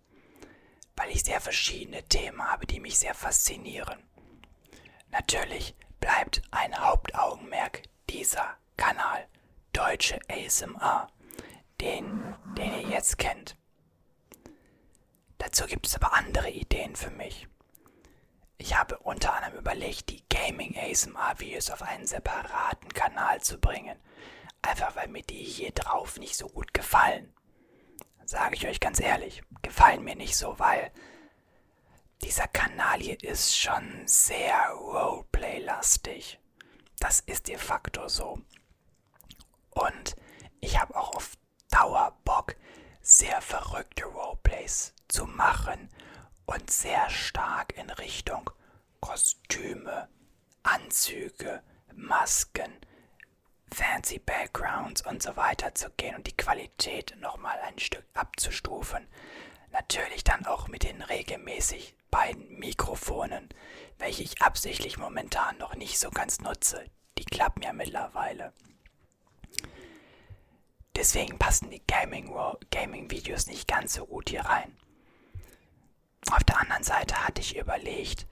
Weil 0.95 1.11
ich 1.11 1.25
sehr 1.25 1.41
verschiedene 1.41 2.03
Themen 2.05 2.43
habe, 2.45 2.67
die 2.67 2.79
mich 2.79 2.99
sehr 2.99 3.15
faszinieren. 3.15 4.05
Natürlich 5.11 5.75
bleibt 5.99 6.43
ein 6.51 6.79
Hauptaugenmerk 6.79 7.83
dieser 8.11 8.57
Kanal 8.77 9.27
Deutsche 9.73 10.21
ASMR, 10.29 11.11
den, 11.81 12.35
den 12.59 12.73
ihr 12.75 12.89
jetzt 12.91 13.19
kennt. 13.19 13.57
Dazu 15.39 15.65
gibt 15.67 15.87
es 15.87 15.97
aber 15.97 16.13
andere 16.13 16.51
Ideen 16.51 16.95
für 16.95 17.11
mich. 17.11 17.49
Ich 18.61 18.77
habe 18.77 18.99
unter 18.99 19.33
anderem 19.33 19.57
überlegt, 19.57 20.11
die 20.11 20.23
Gaming 20.29 20.77
ASMR 20.77 21.39
Videos 21.39 21.71
auf 21.71 21.81
einen 21.81 22.07
separaten 22.07 22.93
Kanal 22.93 23.41
zu 23.41 23.59
bringen. 23.59 23.99
Einfach 24.61 24.95
weil 24.97 25.09
mir 25.09 25.23
die 25.23 25.43
hier 25.43 25.71
drauf 25.71 26.19
nicht 26.19 26.37
so 26.37 26.47
gut 26.47 26.75
gefallen. 26.75 27.33
Sage 28.27 28.57
ich 28.57 28.67
euch 28.67 28.79
ganz 28.79 29.01
ehrlich, 29.01 29.43
gefallen 29.63 30.05
mir 30.05 30.15
nicht 30.15 30.37
so, 30.37 30.59
weil 30.59 30.93
dieser 32.23 32.49
Kanal 32.49 33.01
hier 33.01 33.19
ist 33.25 33.57
schon 33.57 34.07
sehr 34.07 34.69
Roleplay-lastig. 34.73 36.39
Das 36.99 37.21
ist 37.21 37.49
de 37.49 37.57
facto 37.57 38.09
so. 38.09 38.43
Und 39.71 40.17
ich 40.61 40.79
habe 40.79 40.95
auch 40.97 41.15
auf 41.15 41.39
Dauer 41.71 42.15
Bock, 42.25 42.57
sehr 43.01 43.41
verrückte 43.41 44.05
Roleplays 44.05 44.95
zu 45.09 45.25
machen 45.25 45.89
und 46.51 46.71
sehr 46.71 47.09
stark 47.11 47.77
in 47.77 47.89
Richtung 47.91 48.51
Kostüme, 49.01 50.09
Anzüge, 50.65 51.63
Masken, 51.95 52.73
fancy 53.73 54.19
Backgrounds 54.19 55.07
und 55.07 55.23
so 55.23 55.37
weiter 55.37 55.75
zu 55.75 55.91
gehen 55.91 56.17
und 56.17 56.27
die 56.27 56.37
Qualität 56.37 57.15
nochmal 57.21 57.59
ein 57.61 57.79
Stück 57.79 58.05
abzustufen. 58.15 59.07
Natürlich 59.71 60.25
dann 60.25 60.45
auch 60.47 60.67
mit 60.67 60.83
den 60.83 61.03
regelmäßig 61.03 61.95
beiden 62.11 62.59
Mikrofonen, 62.59 63.49
welche 63.99 64.25
ich 64.25 64.43
absichtlich 64.43 64.99
momentan 64.99 65.57
noch 65.59 65.77
nicht 65.77 66.01
so 66.01 66.11
ganz 66.11 66.41
nutze. 66.41 66.85
Die 67.17 67.25
klappen 67.25 67.63
ja 67.63 67.73
mittlerweile. 67.73 68.53
Deswegen 70.97 71.39
passen 71.39 71.71
die 71.71 71.83
Gaming-Videos 71.87 72.59
Gaming 72.71 73.09
nicht 73.55 73.69
ganz 73.69 73.95
so 73.95 74.05
gut 74.05 74.31
hier 74.31 74.43
rein. 74.43 74.77
Anderen 76.81 76.99
Seite 76.99 77.27
hatte 77.27 77.41
ich 77.43 77.57
überlegt, 77.59 78.27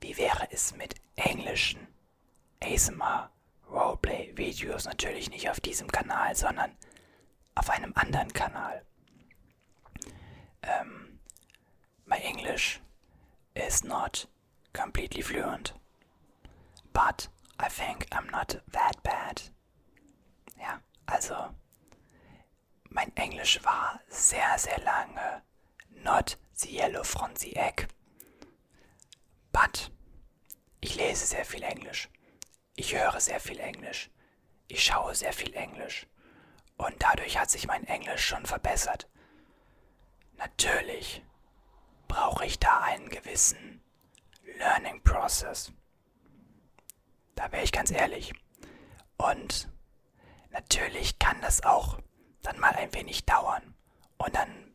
wie 0.00 0.16
wäre 0.16 0.48
es 0.50 0.74
mit 0.74 0.94
englischen 1.16 1.86
ASMR 2.64 3.30
Roleplay 3.70 4.34
Videos, 4.38 4.86
natürlich 4.86 5.28
nicht 5.28 5.50
auf 5.50 5.60
diesem 5.60 5.86
Kanal, 5.86 6.34
sondern 6.34 6.74
auf 7.54 7.68
einem 7.68 7.92
anderen 7.94 8.32
Kanal. 8.32 8.86
Um, 10.62 11.20
my 12.06 12.16
English 12.16 12.80
is 13.54 13.84
not 13.84 14.26
completely 14.72 15.20
fluent, 15.22 15.74
but 16.94 17.28
I 17.58 17.68
think 17.68 18.06
I'm 18.12 18.30
not 18.30 18.62
that 18.72 19.02
bad. 19.02 19.52
Ja, 20.58 20.80
also 21.04 21.36
mein 22.88 23.14
Englisch 23.14 23.62
war 23.62 24.00
sehr, 24.08 24.58
sehr 24.58 24.80
lange 24.80 25.42
not 26.02 26.38
yellow 26.68 27.04
from 27.04 27.30
the 27.36 27.56
egg. 27.56 27.86
But 29.52 29.90
ich 30.80 30.96
lese 30.96 31.26
sehr 31.26 31.44
viel 31.44 31.62
Englisch. 31.62 32.08
Ich 32.76 32.94
höre 32.94 33.20
sehr 33.20 33.40
viel 33.40 33.60
Englisch. 33.60 34.10
Ich 34.68 34.84
schaue 34.84 35.14
sehr 35.14 35.32
viel 35.32 35.54
Englisch. 35.54 36.06
Und 36.76 36.94
dadurch 37.02 37.38
hat 37.38 37.50
sich 37.50 37.66
mein 37.66 37.84
Englisch 37.84 38.24
schon 38.24 38.46
verbessert. 38.46 39.08
Natürlich 40.38 41.22
brauche 42.08 42.46
ich 42.46 42.58
da 42.58 42.80
einen 42.80 43.08
gewissen 43.10 43.82
Learning 44.58 45.02
Process. 45.02 45.72
Da 47.34 47.52
wäre 47.52 47.64
ich 47.64 47.72
ganz 47.72 47.90
ehrlich. 47.90 48.32
Und 49.18 49.68
natürlich 50.50 51.18
kann 51.18 51.40
das 51.42 51.62
auch 51.62 51.98
dann 52.42 52.58
mal 52.58 52.74
ein 52.74 52.92
wenig 52.94 53.26
dauern. 53.26 53.74
Und 54.16 54.34
dann 54.34 54.69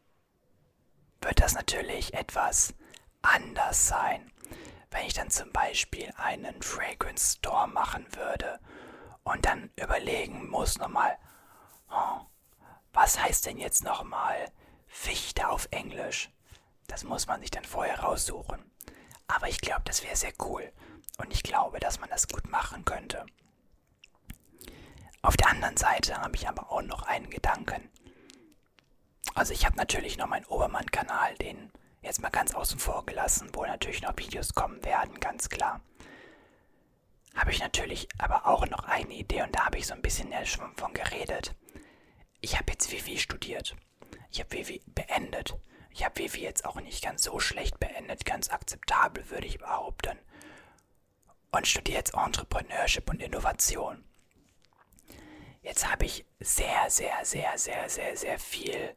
wird 1.25 1.41
das 1.41 1.55
natürlich 1.55 2.13
etwas 2.13 2.75
anders 3.23 3.87
sein, 3.87 4.31
wenn 4.91 5.07
ich 5.07 5.13
dann 5.13 5.31
zum 5.31 5.51
Beispiel 5.51 6.13
einen 6.17 6.61
Fragrance 6.61 7.37
Store 7.37 7.67
machen 7.67 8.05
würde 8.15 8.59
und 9.23 9.43
dann 9.45 9.71
überlegen 9.75 10.47
muss 10.47 10.77
nochmal, 10.77 11.17
oh, 11.89 12.21
was 12.93 13.19
heißt 13.19 13.47
denn 13.47 13.57
jetzt 13.57 13.83
nochmal 13.83 14.51
Fichte 14.87 15.49
auf 15.49 15.67
Englisch? 15.71 16.29
Das 16.87 17.03
muss 17.03 17.25
man 17.25 17.41
sich 17.41 17.49
dann 17.49 17.65
vorher 17.65 18.01
raussuchen. 18.01 18.71
Aber 19.27 19.49
ich 19.49 19.59
glaube, 19.59 19.81
das 19.85 20.03
wäre 20.03 20.15
sehr 20.15 20.33
cool 20.41 20.71
und 21.17 21.33
ich 21.33 21.41
glaube, 21.41 21.79
dass 21.79 21.99
man 21.99 22.09
das 22.09 22.27
gut 22.27 22.47
machen 22.47 22.85
könnte. 22.85 23.25
Auf 25.23 25.35
der 25.37 25.49
anderen 25.49 25.75
Seite 25.75 26.17
habe 26.21 26.35
ich 26.35 26.47
aber 26.47 26.71
auch 26.71 26.83
noch 26.83 27.01
einen 27.01 27.31
Gedanken. 27.31 27.89
Also 29.35 29.51
ich 29.51 29.65
habe 29.65 29.75
natürlich 29.75 30.17
noch 30.17 30.27
meinen 30.27 30.45
Obermann-Kanal, 30.45 31.35
den 31.35 31.69
jetzt 32.01 32.21
mal 32.21 32.29
ganz 32.29 32.55
außen 32.55 32.79
vor 32.79 33.05
gelassen, 33.05 33.49
wo 33.51 33.65
natürlich 33.65 34.01
noch 34.01 34.17
Videos 34.17 34.55
kommen 34.55 34.83
werden, 34.85 35.19
ganz 35.19 35.49
klar. 35.49 35.81
Habe 37.35 37.51
ich 37.51 37.59
natürlich 37.59 38.07
aber 38.17 38.47
auch 38.47 38.65
noch 38.69 38.85
eine 38.85 39.13
Idee 39.13 39.43
und 39.43 39.53
da 39.53 39.65
habe 39.65 39.77
ich 39.77 39.87
so 39.87 39.93
ein 39.93 40.01
bisschen 40.01 40.33
schon 40.45 40.73
von 40.77 40.93
geredet. 40.93 41.53
Ich 42.39 42.55
habe 42.55 42.71
jetzt 42.71 42.89
WW 42.89 43.17
studiert. 43.17 43.75
Ich 44.31 44.39
habe 44.39 44.51
WW 44.51 44.79
beendet. 44.87 45.57
Ich 45.89 46.05
habe 46.05 46.17
WW 46.17 46.39
jetzt 46.39 46.63
auch 46.63 46.79
nicht 46.79 47.03
ganz 47.03 47.23
so 47.23 47.37
schlecht 47.39 47.77
beendet, 47.77 48.25
ganz 48.25 48.49
akzeptabel 48.49 49.29
würde 49.29 49.47
ich 49.47 49.59
behaupten. 49.59 50.17
Und 51.51 51.67
studiere 51.67 51.97
jetzt 51.97 52.13
Entrepreneurship 52.13 53.09
und 53.09 53.21
Innovation. 53.21 54.05
Jetzt 55.61 55.91
habe 55.91 56.05
ich 56.05 56.25
sehr, 56.39 56.89
sehr, 56.89 57.25
sehr, 57.25 57.57
sehr, 57.57 57.89
sehr, 57.89 58.15
sehr 58.15 58.39
viel 58.39 58.95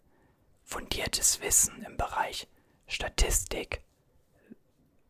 fundiertes 0.68 1.40
Wissen 1.40 1.82
im 1.82 1.96
Bereich 1.96 2.46
Statistik, 2.86 3.82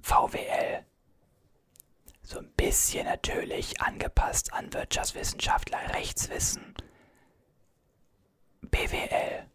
VWL. 0.01 0.85
So 2.23 2.39
ein 2.39 2.53
bisschen 2.53 3.07
natürlich 3.07 3.81
angepasst 3.81 4.53
an 4.53 4.73
Wirtschaftswissenschaftler, 4.73 5.95
Rechtswissen. 5.95 6.75
BWL. 8.61 9.49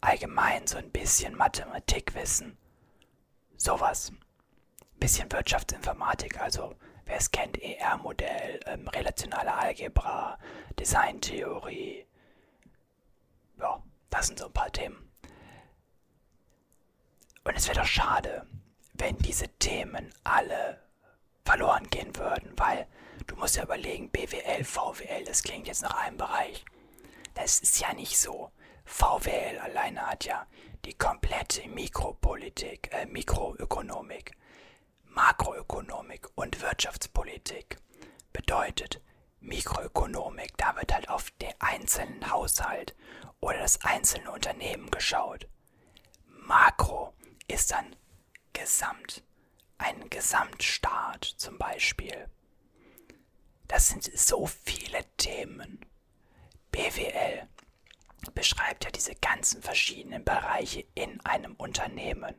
Allgemein 0.00 0.66
so 0.66 0.78
ein 0.78 0.90
bisschen 0.90 1.36
Mathematikwissen. 1.36 2.58
Sowas. 3.56 4.12
Bisschen 4.98 5.30
Wirtschaftsinformatik, 5.30 6.40
also 6.40 6.74
wer 7.04 7.16
es 7.16 7.30
kennt, 7.30 7.62
ER-Modell, 7.62 8.58
ähm, 8.66 8.88
relationale 8.88 9.54
Algebra, 9.54 10.36
Designtheorie. 10.80 12.06
Ja, 13.60 13.80
das 14.10 14.26
sind 14.26 14.40
so 14.40 14.46
ein 14.46 14.52
paar 14.52 14.72
Themen. 14.72 15.11
Und 17.44 17.56
es 17.56 17.66
wäre 17.66 17.80
doch 17.80 17.86
schade, 17.86 18.46
wenn 18.94 19.16
diese 19.18 19.48
Themen 19.58 20.12
alle 20.24 20.80
verloren 21.44 21.88
gehen 21.90 22.14
würden, 22.16 22.52
weil 22.56 22.86
du 23.26 23.36
musst 23.36 23.56
ja 23.56 23.64
überlegen, 23.64 24.10
BWL, 24.10 24.64
VWL, 24.64 25.24
das 25.24 25.42
klingt 25.42 25.66
jetzt 25.66 25.82
nach 25.82 25.94
einem 25.96 26.16
Bereich. 26.16 26.64
Das 27.34 27.60
ist 27.60 27.80
ja 27.80 27.92
nicht 27.94 28.18
so. 28.18 28.50
VWL 28.84 29.58
alleine 29.58 30.06
hat 30.06 30.24
ja 30.24 30.46
die 30.84 30.94
komplette 30.94 31.68
Mikropolitik, 31.68 32.90
äh, 32.92 33.06
Mikroökonomik, 33.06 34.32
Makroökonomik 35.04 36.28
und 36.34 36.60
Wirtschaftspolitik. 36.60 37.78
Bedeutet, 38.32 39.00
Mikroökonomik, 39.40 40.56
da 40.56 40.76
wird 40.76 40.92
halt 40.94 41.08
auf 41.08 41.30
den 41.32 41.52
einzelnen 41.58 42.30
Haushalt 42.30 42.94
oder 43.40 43.58
das 43.58 43.80
einzelne 43.84 44.30
Unternehmen 44.30 44.90
geschaut. 44.90 45.48
Makro 46.26 47.14
ist 47.52 47.70
dann 47.70 47.94
Gesamt, 48.54 49.22
ein 49.78 50.08
Gesamtstaat 50.08 51.24
zum 51.24 51.58
Beispiel. 51.58 52.28
Das 53.68 53.88
sind 53.88 54.04
so 54.04 54.46
viele 54.46 55.04
Themen. 55.16 55.84
BWL 56.70 57.48
beschreibt 58.34 58.84
ja 58.84 58.90
diese 58.90 59.14
ganzen 59.16 59.62
verschiedenen 59.62 60.24
Bereiche 60.24 60.84
in 60.94 61.20
einem 61.20 61.54
Unternehmen. 61.54 62.34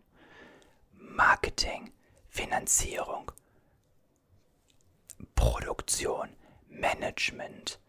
Marketing, 0.93 1.93
Finanzierung, 2.29 3.31
Produktion, 5.35 6.35
Management, 6.69 7.79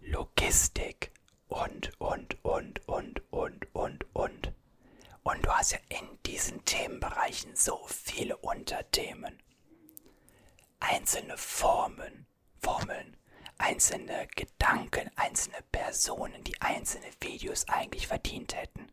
Logistik 0.00 1.12
und, 1.48 1.92
und, 2.00 2.42
und, 2.44 2.88
und, 2.88 3.32
und. 3.32 3.65
Ja 5.70 5.78
in 5.88 6.22
diesen 6.24 6.64
Themenbereichen 6.64 7.56
so 7.56 7.86
viele 7.88 8.36
Unterthemen. 8.36 9.42
Einzelne 10.78 11.36
Formen, 11.36 12.26
Formeln, 12.62 13.16
einzelne 13.58 14.28
Gedanken, 14.36 15.10
einzelne 15.16 15.58
Personen, 15.72 16.44
die 16.44 16.60
einzelne 16.60 17.08
Videos 17.20 17.66
eigentlich 17.68 18.06
verdient 18.06 18.54
hätten. 18.54 18.92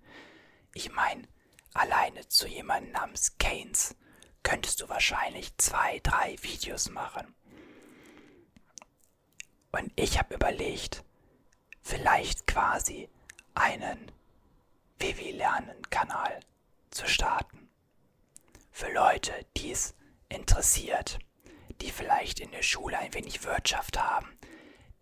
Ich 0.73 0.91
meine, 0.91 1.27
alleine 1.75 2.27
zu 2.27 2.47
jemandem 2.47 2.91
namens 2.93 3.37
Keynes 3.37 3.95
könntest 4.41 4.81
du 4.81 4.89
wahrscheinlich 4.89 5.55
zwei, 5.57 5.99
drei 5.99 6.35
Videos 6.41 6.89
machen. 6.89 7.35
Und 9.71 9.91
ich 9.95 10.17
habe 10.17 10.33
überlegt, 10.33 11.03
vielleicht 11.83 12.47
quasi 12.47 13.09
einen 13.53 14.11
Vivi 14.97 15.31
Lernen 15.31 15.79
Kanal 15.91 16.39
zu 16.93 17.07
starten. 17.07 17.69
Für 18.71 18.91
Leute, 18.91 19.33
die 19.57 19.71
es 19.71 19.95
interessiert, 20.29 21.19
die 21.81 21.91
vielleicht 21.91 22.39
in 22.39 22.51
der 22.51 22.63
Schule 22.63 22.97
ein 22.97 23.13
wenig 23.13 23.43
Wirtschaft 23.43 23.99
haben, 23.99 24.37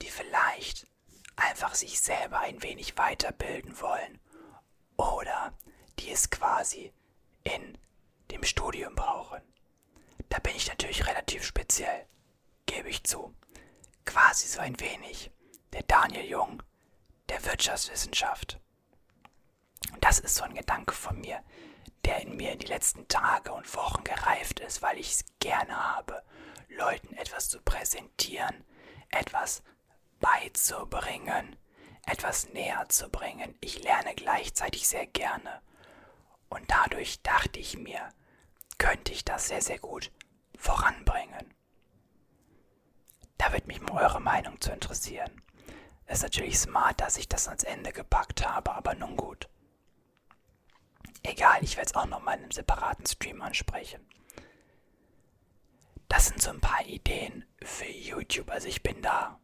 die 0.01 0.09
vielleicht 0.09 0.87
einfach 1.35 1.75
sich 1.75 1.99
selber 2.01 2.39
ein 2.39 2.61
wenig 2.63 2.97
weiterbilden 2.97 3.79
wollen 3.79 4.19
oder 4.97 5.53
die 5.99 6.11
es 6.11 6.29
quasi 6.29 6.93
in 7.43 7.77
dem 8.29 8.43
Studium 8.43 8.95
brauchen. 8.95 9.41
Da 10.29 10.39
bin 10.39 10.55
ich 10.55 10.67
natürlich 10.67 11.07
relativ 11.07 11.43
speziell, 11.43 12.05
gebe 12.65 12.89
ich 12.89 13.03
zu. 13.03 13.35
Quasi 14.05 14.47
so 14.47 14.59
ein 14.59 14.79
wenig 14.79 15.31
der 15.73 15.83
Daniel 15.83 16.25
Jung 16.25 16.63
der 17.29 17.43
Wirtschaftswissenschaft. 17.45 18.59
Und 19.93 20.03
das 20.03 20.19
ist 20.19 20.35
so 20.35 20.43
ein 20.43 20.53
Gedanke 20.53 20.93
von 20.93 21.19
mir, 21.19 21.43
der 22.05 22.21
in 22.21 22.35
mir 22.35 22.53
in 22.53 22.59
die 22.59 22.67
letzten 22.67 23.07
Tage 23.07 23.51
und 23.51 23.75
Wochen 23.75 24.03
gereift 24.03 24.59
ist, 24.59 24.81
weil 24.81 24.97
ich 24.97 25.11
es 25.11 25.25
gerne 25.39 25.75
habe, 25.95 26.23
Leuten 26.69 27.13
etwas 27.15 27.49
zu 27.49 27.61
präsentieren, 27.61 28.63
etwas 29.09 29.63
beizubringen, 30.19 31.55
etwas 32.05 32.49
näher 32.49 32.87
zu 32.89 33.09
bringen. 33.09 33.55
Ich 33.61 33.83
lerne 33.83 34.15
gleichzeitig 34.15 34.87
sehr 34.87 35.05
gerne. 35.07 35.61
Und 36.49 36.69
dadurch 36.69 37.21
dachte 37.21 37.59
ich 37.59 37.77
mir, 37.77 38.09
könnte 38.77 39.11
ich 39.11 39.23
das 39.23 39.47
sehr, 39.47 39.61
sehr 39.61 39.79
gut 39.79 40.11
voranbringen. 40.57 41.53
Da 43.37 43.51
wird 43.53 43.67
mich 43.67 43.81
mal 43.81 44.03
eure 44.03 44.19
Meinung 44.21 44.59
zu 44.61 44.71
interessieren. 44.71 45.41
Ist 46.07 46.23
natürlich 46.23 46.59
smart, 46.59 46.99
dass 46.99 47.17
ich 47.17 47.29
das 47.29 47.47
ans 47.47 47.63
Ende 47.63 47.91
gepackt 47.91 48.47
habe, 48.47 48.71
aber 48.71 48.95
nun 48.95 49.15
gut. 49.15 49.49
Egal, 51.23 51.63
ich 51.63 51.77
werde 51.77 51.89
es 51.89 51.95
auch 51.95 52.05
nochmal 52.07 52.37
in 52.37 52.43
einem 52.43 52.51
separaten 52.51 53.05
Stream 53.05 53.41
ansprechen. 53.41 54.05
Das 56.07 56.27
sind 56.27 56.41
so 56.41 56.49
ein 56.49 56.59
paar 56.59 56.85
Ideen 56.85 57.45
für 57.63 57.89
YouTube. 57.89 58.49
Also 58.51 58.67
ich 58.67 58.83
bin 58.83 59.01
da, 59.01 59.39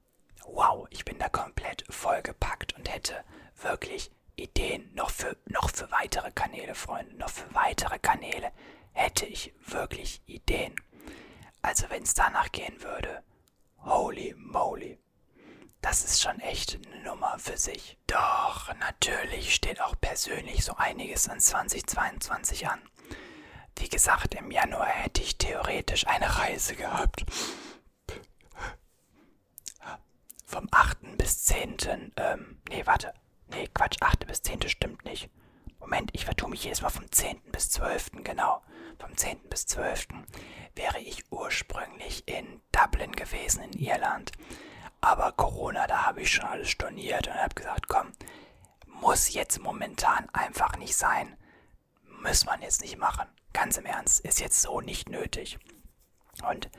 wow, 0.46 0.88
ich 0.90 1.06
bin 1.06 1.18
da 1.18 1.30
komplett 1.30 1.86
vollgepackt 1.90 2.74
und 2.76 2.92
hätte 2.92 3.24
wirklich 3.62 4.12
Ideen 4.36 4.92
noch 4.94 5.10
für, 5.10 5.38
noch 5.46 5.70
für 5.70 5.90
weitere 5.92 6.32
Kanäle, 6.32 6.76
Freunde. 6.76 7.16
Noch 7.16 7.30
für 7.30 7.54
weitere 7.54 8.00
Kanäle 8.00 8.52
hätte 8.94 9.26
ich 9.26 9.54
wirklich 9.66 10.22
Ideen. 10.26 10.76
Also 11.62 11.90
wenn 11.90 12.04
es 12.04 12.14
danach 12.14 12.52
gehen 12.52 12.82
würde, 12.82 13.24
holy 13.84 14.36
moly. 14.38 15.00
Das 15.90 16.04
ist 16.04 16.22
schon 16.22 16.38
echt 16.42 16.76
eine 16.76 17.02
Nummer 17.02 17.40
für 17.40 17.56
sich. 17.56 17.98
Doch, 18.08 18.76
natürlich 18.78 19.56
steht 19.56 19.80
auch 19.80 19.96
persönlich 20.02 20.66
so 20.66 20.76
einiges 20.76 21.30
an 21.30 21.40
2022 21.40 22.68
an. 22.68 22.82
Wie 23.78 23.88
gesagt, 23.88 24.36
im 24.36 24.52
Januar 24.52 24.88
hätte 24.88 25.22
ich 25.22 25.38
theoretisch 25.38 26.06
eine 26.06 26.40
Reise 26.40 26.76
gehabt. 26.76 27.24
Vom 30.46 30.68
8. 30.72 31.18
bis 31.18 31.46
10. 31.46 31.78
Ähm, 32.18 32.62
nee, 32.68 32.86
warte. 32.86 33.14
Nee, 33.48 33.70
Quatsch, 33.74 34.02
8. 34.02 34.28
bis 34.28 34.42
10. 34.42 34.68
stimmt 34.68 35.06
nicht. 35.06 35.30
Moment, 35.80 36.10
ich 36.12 36.26
vertue 36.26 36.50
mich 36.50 36.66
jedes 36.66 36.82
Mal 36.82 36.90
vom 36.90 37.10
10. 37.10 37.40
bis 37.54 37.70
12. 37.70 38.12
genau. 38.26 38.62
Vom 39.00 39.16
10. 39.16 39.40
bis 39.50 39.66
12. 39.68 40.08
wäre 40.76 41.00
ich 41.00 41.32
ursprünglich 41.32 42.28
in 42.28 42.60
Dublin 42.74 43.14
gewesen, 43.14 43.64
in 43.64 43.80
Irland. 43.80 44.34
Aber 45.02 45.32
Corona, 45.32 45.88
da 45.88 46.06
habe 46.06 46.22
ich 46.22 46.32
schon 46.32 46.46
alles 46.46 46.70
storniert 46.70 47.28
und 47.28 47.36
habe 47.36 47.56
gesagt, 47.56 47.88
komm, 47.88 48.12
muss 48.88 49.34
jetzt 49.34 49.60
momentan 49.60 50.30
einfach 50.34 50.78
nicht 50.78 50.96
sein. 50.96 51.38
Muss 52.22 52.46
man 52.46 52.62
jetzt 52.62 52.82
nicht 52.82 52.98
machen. 52.98 53.28
Ganz 53.54 53.78
im 53.78 53.86
Ernst, 53.86 54.20
ist 54.22 54.40
jetzt 54.40 54.62
so 54.62 54.82
nicht 54.82 55.10
nötig. 55.10 55.60
Und 56.44 56.70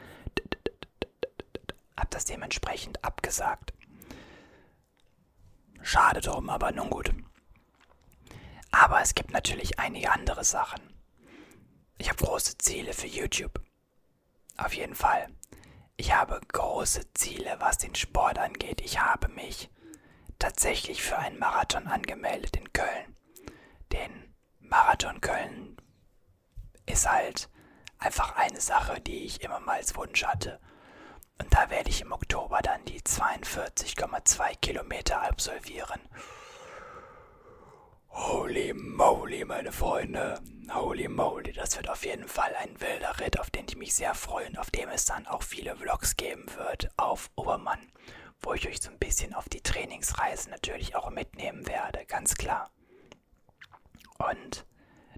habe 1.96 2.10
das 2.10 2.24
dementsprechend 2.24 3.04
abgesagt. 3.04 3.72
Schade 5.82 6.20
drum, 6.20 6.50
aber 6.50 6.72
nun 6.72 6.90
gut. 6.90 7.12
Aber 8.70 9.00
es 9.00 9.14
gibt 9.14 9.30
natürlich 9.30 9.78
einige 9.78 10.12
andere 10.12 10.44
Sachen. 10.44 10.80
Ich 11.98 12.08
habe 12.08 12.24
große 12.24 12.58
Ziele 12.58 12.92
für 12.92 13.06
YouTube. 13.06 13.60
Auf 14.56 14.74
jeden 14.74 14.94
Fall. 14.94 15.28
Ich 16.00 16.14
habe 16.14 16.40
große 16.52 17.12
Ziele, 17.14 17.56
was 17.58 17.78
den 17.78 17.96
Sport 17.96 18.38
angeht. 18.38 18.80
Ich 18.82 19.00
habe 19.00 19.26
mich 19.26 19.68
tatsächlich 20.38 21.02
für 21.02 21.18
einen 21.18 21.40
Marathon 21.40 21.88
angemeldet 21.88 22.56
in 22.56 22.72
Köln. 22.72 23.16
Den 23.92 24.32
Marathon 24.60 25.20
Köln 25.20 25.76
ist 26.86 27.10
halt 27.10 27.50
einfach 27.98 28.36
eine 28.36 28.60
Sache, 28.60 29.00
die 29.00 29.24
ich 29.24 29.42
immer 29.42 29.58
mal 29.58 29.78
als 29.78 29.96
Wunsch 29.96 30.22
hatte. 30.22 30.60
Und 31.40 31.52
da 31.52 31.68
werde 31.68 31.90
ich 31.90 32.00
im 32.00 32.12
Oktober 32.12 32.60
dann 32.62 32.84
die 32.84 33.00
42,2 33.00 34.56
Kilometer 34.60 35.20
absolvieren. 35.22 36.00
Holy 38.20 38.72
moly, 38.74 39.44
meine 39.44 39.70
Freunde. 39.70 40.40
Holy 40.72 41.06
moly, 41.06 41.52
das 41.52 41.76
wird 41.76 41.88
auf 41.88 42.04
jeden 42.04 42.26
Fall 42.26 42.52
ein 42.56 42.80
wilder 42.80 43.20
Ritt, 43.20 43.38
auf 43.38 43.48
den 43.48 43.66
ich 43.68 43.76
mich 43.76 43.94
sehr 43.94 44.12
freue 44.12 44.48
und 44.48 44.58
auf 44.58 44.72
dem 44.72 44.88
es 44.88 45.04
dann 45.04 45.28
auch 45.28 45.44
viele 45.44 45.76
Vlogs 45.76 46.16
geben 46.16 46.44
wird 46.56 46.90
auf 46.96 47.30
Obermann, 47.36 47.92
wo 48.40 48.54
ich 48.54 48.66
euch 48.66 48.82
so 48.82 48.90
ein 48.90 48.98
bisschen 48.98 49.34
auf 49.34 49.48
die 49.48 49.62
Trainingsreise 49.62 50.50
natürlich 50.50 50.96
auch 50.96 51.10
mitnehmen 51.10 51.66
werde, 51.68 52.04
ganz 52.06 52.34
klar. 52.34 52.72
Und 54.18 54.66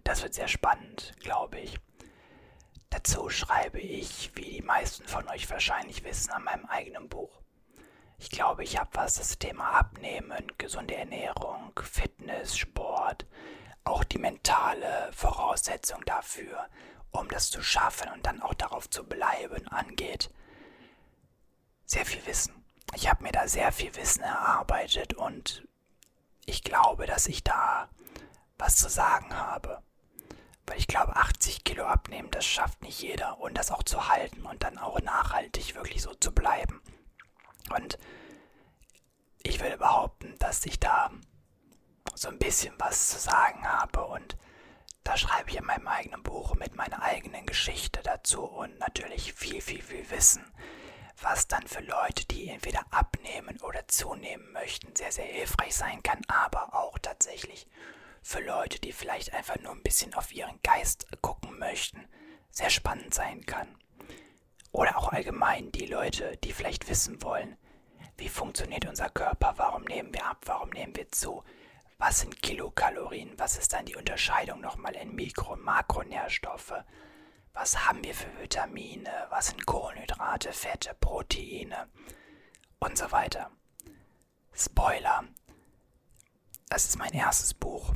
das 0.04 0.22
wird 0.22 0.34
sehr 0.34 0.48
spannend, 0.48 1.14
glaube 1.20 1.58
ich. 1.58 1.78
Dazu 2.90 3.30
schreibe 3.30 3.80
ich, 3.80 4.30
wie 4.34 4.56
die 4.56 4.62
meisten 4.62 5.08
von 5.08 5.26
euch 5.28 5.48
wahrscheinlich 5.48 6.04
wissen, 6.04 6.32
an 6.32 6.44
meinem 6.44 6.66
eigenen 6.66 7.08
Buch. 7.08 7.40
Ich 8.22 8.28
glaube, 8.28 8.62
ich 8.64 8.78
habe 8.78 8.90
was 8.92 9.14
das 9.14 9.38
Thema 9.38 9.70
Abnehmen, 9.70 10.52
gesunde 10.58 10.94
Ernährung, 10.94 11.72
Fitness, 11.82 12.54
Sport, 12.58 12.89
auch 13.84 14.04
die 14.04 14.18
mentale 14.18 15.10
Voraussetzung 15.12 16.04
dafür, 16.04 16.68
um 17.10 17.28
das 17.28 17.50
zu 17.50 17.62
schaffen 17.62 18.08
und 18.12 18.26
dann 18.26 18.42
auch 18.42 18.54
darauf 18.54 18.88
zu 18.88 19.04
bleiben, 19.04 19.66
angeht. 19.68 20.30
Sehr 21.84 22.06
viel 22.06 22.24
Wissen. 22.26 22.64
Ich 22.94 23.08
habe 23.08 23.22
mir 23.22 23.32
da 23.32 23.48
sehr 23.48 23.72
viel 23.72 23.94
Wissen 23.96 24.22
erarbeitet 24.22 25.14
und 25.14 25.66
ich 26.46 26.62
glaube, 26.62 27.06
dass 27.06 27.26
ich 27.26 27.44
da 27.44 27.88
was 28.58 28.76
zu 28.76 28.88
sagen 28.88 29.36
habe. 29.36 29.82
Weil 30.66 30.78
ich 30.78 30.86
glaube, 30.86 31.16
80 31.16 31.64
Kilo 31.64 31.84
abnehmen, 31.84 32.30
das 32.30 32.44
schafft 32.44 32.82
nicht 32.82 33.00
jeder. 33.00 33.40
Und 33.40 33.58
das 33.58 33.72
auch 33.72 33.82
zu 33.82 34.08
halten 34.08 34.44
und 34.44 34.62
dann 34.62 34.78
auch 34.78 35.00
nachhaltig 35.00 35.74
wirklich 35.74 36.02
so 36.02 36.14
zu 36.14 36.32
bleiben. 36.32 36.80
Und 37.74 37.98
ich 39.42 39.60
will 39.60 39.76
behaupten, 39.76 40.36
dass 40.38 40.64
ich 40.66 40.78
da 40.78 41.10
so 42.20 42.28
ein 42.28 42.38
bisschen 42.38 42.74
was 42.78 43.08
zu 43.08 43.18
sagen 43.18 43.66
habe. 43.66 44.04
Und 44.06 44.36
da 45.04 45.16
schreibe 45.16 45.50
ich 45.50 45.56
in 45.56 45.64
meinem 45.64 45.88
eigenen 45.88 46.22
Buch 46.22 46.54
mit 46.54 46.74
meiner 46.74 47.02
eigenen 47.02 47.46
Geschichte 47.46 48.00
dazu 48.02 48.42
und 48.42 48.78
natürlich 48.78 49.32
viel, 49.32 49.60
viel, 49.60 49.82
viel 49.82 50.10
Wissen 50.10 50.44
was 51.22 51.48
dann 51.48 51.66
für 51.66 51.82
Leute, 51.82 52.26
die 52.26 52.48
entweder 52.48 52.84
abnehmen 52.90 53.60
oder 53.62 53.86
zunehmen 53.88 54.52
möchten, 54.52 54.94
sehr, 54.96 55.12
sehr 55.12 55.26
hilfreich 55.26 55.74
sein 55.74 56.02
kann, 56.02 56.20
aber 56.28 56.74
auch 56.74 56.98
tatsächlich 56.98 57.66
für 58.22 58.40
Leute, 58.40 58.78
die 58.80 58.92
vielleicht 58.92 59.32
einfach 59.32 59.58
nur 59.60 59.72
ein 59.72 59.82
bisschen 59.82 60.14
auf 60.14 60.32
ihren 60.32 60.60
Geist 60.62 61.06
gucken 61.20 61.58
möchten, 61.58 62.06
sehr 62.50 62.70
spannend 62.70 63.14
sein 63.14 63.44
kann. 63.46 63.68
Oder 64.72 64.96
auch 64.98 65.12
allgemein 65.12 65.72
die 65.72 65.86
Leute, 65.86 66.36
die 66.38 66.52
vielleicht 66.52 66.88
wissen 66.88 67.22
wollen, 67.22 67.56
wie 68.16 68.28
funktioniert 68.28 68.86
unser 68.86 69.08
Körper, 69.08 69.54
warum 69.56 69.84
nehmen 69.84 70.12
wir 70.12 70.26
ab, 70.26 70.38
warum 70.44 70.70
nehmen 70.70 70.94
wir 70.94 71.10
zu, 71.10 71.42
was 72.00 72.20
sind 72.20 72.40
Kilokalorien, 72.40 73.38
was 73.38 73.58
ist 73.58 73.74
dann 73.74 73.84
die 73.84 73.94
Unterscheidung 73.94 74.60
nochmal 74.60 74.96
in 74.96 75.14
Mikro- 75.14 75.52
und 75.52 75.62
Makronährstoffe, 75.62 76.72
was 77.52 77.86
haben 77.86 78.02
wir 78.02 78.14
für 78.14 78.40
Vitamine, 78.40 79.26
was 79.28 79.48
sind 79.48 79.66
Kohlenhydrate, 79.66 80.52
Fette, 80.54 80.94
Proteine 80.98 81.90
und 82.78 82.96
so 82.96 83.12
weiter. 83.12 83.50
Spoiler, 84.54 85.24
das 86.70 86.86
ist 86.86 86.98
mein 86.98 87.12
erstes 87.12 87.52
Buch. 87.52 87.94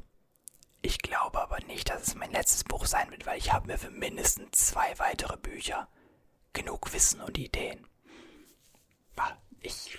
Ich 0.82 0.98
glaube 0.98 1.40
aber 1.40 1.60
nicht, 1.60 1.88
dass 1.88 2.02
es 2.02 2.14
mein 2.14 2.30
letztes 2.30 2.62
Buch 2.62 2.84
sein 2.84 3.10
wird, 3.10 3.24
weil 3.24 3.38
ich 3.38 3.54
habe 3.54 3.68
mir 3.68 3.78
für 3.78 3.90
mindestens 3.90 4.66
zwei 4.66 4.98
weitere 4.98 5.38
Bücher 5.38 5.88
genug 6.52 6.92
Wissen 6.92 7.22
und 7.22 7.38
Ideen. 7.38 7.86
Ich, 9.60 9.98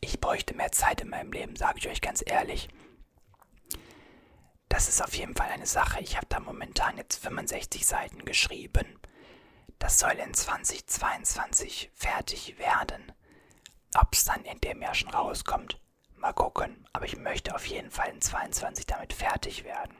ich 0.00 0.20
bräuchte 0.20 0.54
mehr 0.54 0.70
Zeit 0.70 1.00
in 1.00 1.08
meinem 1.08 1.32
Leben, 1.32 1.56
sage 1.56 1.78
ich 1.78 1.88
euch 1.88 2.00
ganz 2.00 2.22
ehrlich 2.24 2.68
das 4.76 4.90
ist 4.90 5.02
auf 5.02 5.14
jeden 5.14 5.34
Fall 5.34 5.48
eine 5.48 5.64
Sache. 5.64 6.02
Ich 6.02 6.18
habe 6.18 6.26
da 6.28 6.38
momentan 6.38 6.98
jetzt 6.98 7.22
65 7.22 7.86
Seiten 7.86 8.26
geschrieben. 8.26 9.00
Das 9.78 9.98
soll 9.98 10.12
in 10.12 10.34
2022 10.34 11.90
fertig 11.94 12.58
werden. 12.58 13.10
Ob 13.94 14.12
es 14.12 14.26
dann 14.26 14.44
in 14.44 14.60
dem 14.60 14.82
Jahr 14.82 14.94
schon 14.94 15.08
rauskommt, 15.08 15.80
mal 16.16 16.34
gucken. 16.34 16.86
Aber 16.92 17.06
ich 17.06 17.16
möchte 17.16 17.54
auf 17.54 17.64
jeden 17.64 17.90
Fall 17.90 18.10
in 18.10 18.20
22 18.20 18.84
damit 18.84 19.14
fertig 19.14 19.64
werden. 19.64 19.96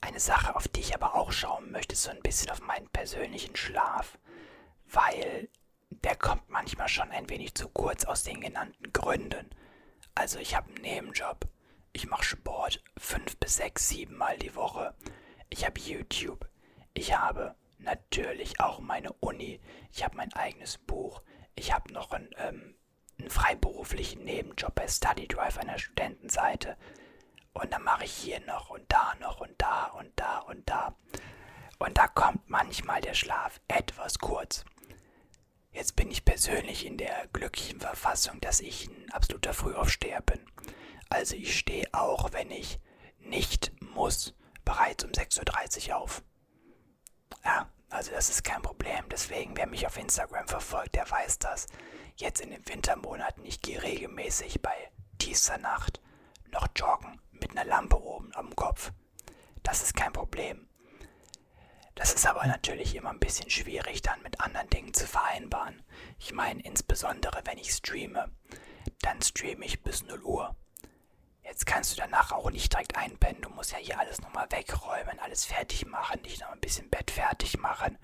Eine 0.00 0.20
Sache, 0.20 0.56
auf 0.56 0.66
die 0.66 0.80
ich 0.80 0.94
aber 0.94 1.14
auch 1.14 1.30
schauen 1.30 1.70
möchte, 1.70 1.92
ist 1.92 2.04
so 2.04 2.10
ein 2.10 2.22
bisschen 2.22 2.50
auf 2.50 2.62
meinen 2.62 2.88
persönlichen 2.88 3.56
Schlaf. 3.56 4.16
Weil 4.86 5.50
der 5.90 6.16
kommt 6.16 6.48
manchmal 6.48 6.88
schon 6.88 7.10
ein 7.10 7.28
wenig 7.28 7.54
zu 7.56 7.68
kurz 7.68 8.06
aus 8.06 8.22
den 8.22 8.40
genannten 8.40 8.90
Gründen. 8.94 9.50
Also 10.14 10.38
ich 10.38 10.56
habe 10.56 10.68
einen 10.68 10.80
Nebenjob 10.80 11.46
ich 11.92 12.06
mache 12.06 12.24
Sport 12.24 12.82
fünf 12.98 13.36
bis 13.38 13.56
sechs, 13.56 13.88
sieben 13.88 14.16
Mal 14.16 14.38
die 14.38 14.54
Woche. 14.54 14.94
Ich 15.48 15.64
habe 15.64 15.80
YouTube. 15.80 16.48
Ich 16.94 17.16
habe 17.16 17.54
natürlich 17.78 18.60
auch 18.60 18.80
meine 18.80 19.12
Uni. 19.14 19.60
Ich 19.92 20.04
habe 20.04 20.16
mein 20.16 20.32
eigenes 20.32 20.78
Buch. 20.78 21.22
Ich 21.54 21.72
habe 21.72 21.92
noch 21.92 22.12
einen, 22.12 22.30
ähm, 22.38 22.74
einen 23.18 23.30
freiberuflichen 23.30 24.24
Nebenjob 24.24 24.74
bei 24.74 24.86
Study 24.88 25.26
Drive 25.26 25.58
an 25.58 25.66
der 25.66 25.78
Studentenseite. 25.78 26.76
Und 27.52 27.72
dann 27.72 27.82
mache 27.82 28.04
ich 28.04 28.12
hier 28.12 28.40
noch 28.40 28.70
und 28.70 28.84
da 28.88 29.14
noch 29.20 29.40
und 29.40 29.54
da 29.58 29.86
und 29.86 30.12
da 30.16 30.38
und 30.38 30.68
da. 30.68 30.96
Und 31.78 31.98
da 31.98 32.06
kommt 32.08 32.48
manchmal 32.48 33.00
der 33.00 33.14
Schlaf 33.14 33.60
etwas 33.66 34.18
kurz. 34.18 34.64
Jetzt 35.72 35.96
bin 35.96 36.10
ich 36.10 36.24
persönlich 36.24 36.84
in 36.84 36.96
der 36.98 37.28
glücklichen 37.32 37.80
Verfassung, 37.80 38.40
dass 38.40 38.60
ich 38.60 38.88
ein 38.88 39.10
absoluter 39.12 39.54
Frühaufsteher 39.54 40.20
bin. 40.20 40.40
Also 41.10 41.34
ich 41.34 41.58
stehe 41.58 41.88
auch, 41.92 42.32
wenn 42.32 42.50
ich 42.50 42.80
nicht 43.18 43.72
muss, 43.82 44.34
bereits 44.64 45.04
um 45.04 45.10
6.30 45.10 45.90
Uhr 45.90 45.96
auf. 45.96 46.22
Ja, 47.44 47.68
also 47.90 48.12
das 48.12 48.30
ist 48.30 48.44
kein 48.44 48.62
Problem. 48.62 49.04
Deswegen, 49.10 49.56
wer 49.56 49.66
mich 49.66 49.86
auf 49.86 49.98
Instagram 49.98 50.46
verfolgt, 50.46 50.94
der 50.94 51.10
weiß 51.10 51.40
das. 51.40 51.66
Jetzt 52.16 52.40
in 52.40 52.50
den 52.50 52.66
Wintermonaten, 52.66 53.44
ich 53.44 53.60
gehe 53.60 53.82
regelmäßig 53.82 54.62
bei 54.62 54.72
tiefster 55.18 55.58
Nacht 55.58 56.00
noch 56.52 56.68
joggen 56.76 57.20
mit 57.32 57.50
einer 57.50 57.64
Lampe 57.64 58.00
oben 58.00 58.34
am 58.34 58.54
Kopf. 58.54 58.92
Das 59.62 59.82
ist 59.82 59.94
kein 59.94 60.12
Problem. 60.12 60.68
Das 61.94 62.14
ist 62.14 62.26
aber 62.26 62.46
natürlich 62.46 62.94
immer 62.94 63.10
ein 63.10 63.20
bisschen 63.20 63.50
schwierig 63.50 64.00
dann 64.02 64.22
mit 64.22 64.40
anderen 64.40 64.70
Dingen 64.70 64.94
zu 64.94 65.06
vereinbaren. 65.06 65.82
Ich 66.18 66.32
meine, 66.32 66.62
insbesondere 66.62 67.42
wenn 67.44 67.58
ich 67.58 67.72
streame, 67.72 68.30
dann 69.02 69.20
streame 69.20 69.64
ich 69.64 69.82
bis 69.82 70.04
0 70.04 70.22
Uhr. 70.22 70.56
Jetzt 71.50 71.66
kannst 71.66 71.92
du 71.92 72.00
danach 72.00 72.30
auch 72.30 72.48
nicht 72.48 72.72
direkt 72.72 72.96
einpennen. 72.96 73.42
Du 73.42 73.50
musst 73.50 73.72
ja 73.72 73.78
hier 73.78 73.98
alles 73.98 74.20
nochmal 74.20 74.46
wegräumen, 74.50 75.18
alles 75.18 75.44
fertig 75.44 75.84
machen, 75.84 76.22
dich 76.22 76.38
noch 76.38 76.50
ein 76.50 76.60
bisschen 76.60 76.88
Bett 76.88 77.10
fertig 77.10 77.58
machen. 77.58 77.98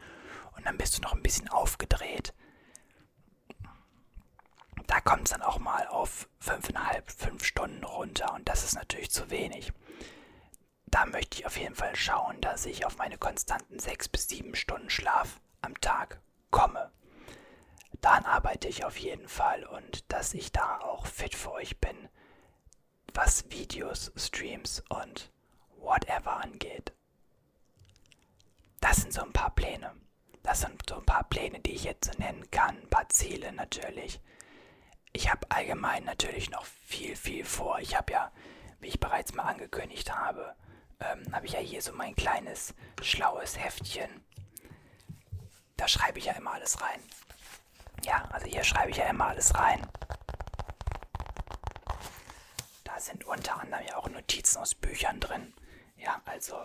Und 0.57 0.67
dann 0.67 0.77
bist 0.77 0.99
du 0.99 1.03
noch 1.03 1.13
ein 1.13 1.23
bisschen 1.23 1.49
aufgedreht. 1.49 2.35
Da 4.89 5.01
kommt 5.01 5.27
es 5.27 5.31
dann 5.31 5.43
auch 5.43 5.61
mal 5.61 5.87
auf 5.87 6.29
5,5, 6.45 7.03
5 7.07 7.45
Stunden 7.45 7.85
runter 7.85 8.35
und 8.35 8.49
das 8.49 8.65
ist 8.65 8.75
natürlich 8.75 9.13
zu 9.13 9.31
wenig. 9.31 9.73
Da 10.87 11.07
möchte 11.07 11.39
ich 11.39 11.47
auf 11.47 11.57
jeden 11.57 11.77
Fall 11.77 11.95
schauen, 11.95 12.41
dass 12.41 12.67
ich 12.67 12.85
auf 12.85 12.97
meine 12.97 13.17
konstanten 13.17 13.79
6 13.79 14.09
bis 14.09 14.27
7 14.27 14.57
Stunden 14.57 14.91
Schlaf 14.91 15.41
am 15.63 15.81
Tag 15.81 16.21
komme. 16.51 16.91
Daran 18.01 18.25
arbeite 18.25 18.67
ich 18.67 18.85
auf 18.85 18.97
jeden 18.97 19.29
Fall 19.29 19.65
und 19.65 20.11
dass 20.13 20.35
ich 20.35 20.51
da 20.51 20.81
auch 20.81 21.07
fit 21.07 21.37
für 21.37 21.53
euch 21.53 21.79
bin 21.79 22.09
was 23.17 23.45
Videos, 23.51 24.13
Streams 24.15 24.83
und 24.91 25.31
whatever 25.79 26.37
angeht. 26.37 26.93
Das 28.81 28.97
sind 28.99 29.13
so 29.13 29.23
ein 29.23 29.33
paar 29.33 29.55
Pläne. 29.55 29.93
Das 30.43 30.61
sind 30.61 30.83
so 30.87 30.97
ein 30.97 31.07
paar 31.07 31.25
Pläne, 31.25 31.59
die 31.61 31.73
ich 31.73 31.85
jetzt 31.85 32.13
so 32.13 32.19
nennen 32.19 32.49
kann. 32.51 32.77
Ein 32.77 32.91
paar 32.91 33.09
Ziele 33.09 33.53
natürlich. 33.53 34.21
Ich 35.13 35.31
habe 35.31 35.51
allgemein 35.51 36.05
natürlich 36.05 36.51
noch 36.51 36.67
viel, 36.67 37.17
viel 37.17 37.45
vor. 37.45 37.79
Ich 37.81 37.97
habe 37.97 38.13
ja, 38.13 38.31
wie 38.81 38.89
ich 38.89 39.01
bereits 39.01 39.35
mal 39.35 39.45
angekündigt 39.45 40.15
habe, 40.15 40.55
ähm, 41.01 41.35
habe 41.35 41.47
ich 41.47 41.53
ja 41.53 41.59
hier 41.59 41.81
so 41.81 41.93
mein 41.95 42.15
kleines, 42.15 42.75
schlaues 43.01 43.59
Heftchen. 43.59 44.11
Da 45.79 45.89
schreibe 45.89 46.19
ich 46.19 46.27
ja 46.27 46.35
immer 46.35 46.53
alles 46.53 46.81
rein. 46.83 47.01
Ja, 48.05 48.29
also 48.31 48.47
hier 48.47 48.63
schreibe 48.63 48.91
ich 48.91 48.99
ja 48.99 49.09
immer 49.09 49.29
alles 49.29 49.55
rein. 49.55 49.81
Da 52.97 53.03
sind 53.03 53.27
unter 53.27 53.61
anderem 53.61 53.85
ja 53.87 53.97
auch 53.99 54.09
Notizen 54.09 54.57
aus 54.57 54.75
Büchern 54.75 55.21
drin. 55.21 55.53
Ja, 55.99 56.23
also 56.25 56.57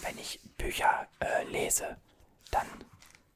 wenn 0.00 0.18
ich 0.18 0.40
Bücher 0.58 1.06
äh, 1.20 1.44
lese, 1.44 1.96
dann 2.50 2.66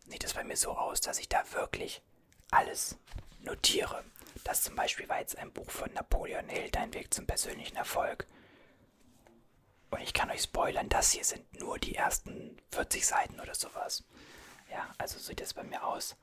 sieht 0.09 0.25
es 0.25 0.35
bei 0.35 0.43
mir 0.43 0.57
so 0.57 0.73
aus, 0.73 1.01
dass 1.01 1.21
ich 1.21 1.29
da 1.29 1.45
wirklich 1.53 2.03
alles 2.51 2.97
notiere. 3.39 4.03
Das 4.43 4.65
zum 4.65 4.75
Beispiel 4.75 5.09
war 5.09 5.21
jetzt 5.21 5.39
ein 5.39 5.53
Buch 5.53 5.71
von 5.71 5.93
Napoleon 5.93 6.49
Hill, 6.49 6.73
Dein 6.73 6.93
Weg 6.93 7.15
zum 7.15 7.25
persönlichen 7.25 7.77
Erfolg. 7.77 8.27
Und 9.93 10.01
ich 10.01 10.13
kann 10.13 10.29
euch 10.33 10.43
spoilern, 10.43 10.89
das 10.89 11.13
hier 11.13 11.25
sind 11.25 11.61
nur 11.61 11.79
die 11.79 11.95
ersten 11.95 12.61
40 12.73 13.07
Seiten 13.07 13.39
oder 13.39 13.55
sowas. 13.55 14.03
Ja, 14.73 14.93
also 14.99 15.21
sieht 15.21 15.41
es 15.41 15.55
bei 15.55 15.63
mir 15.63 15.87
aus. 15.87 16.17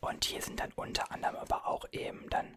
Und 0.00 0.24
hier 0.24 0.40
sind 0.40 0.58
dann 0.58 0.72
unter 0.72 1.12
anderem 1.12 1.36
aber 1.36 1.66
auch 1.66 1.84
eben 1.92 2.30
dann 2.30 2.56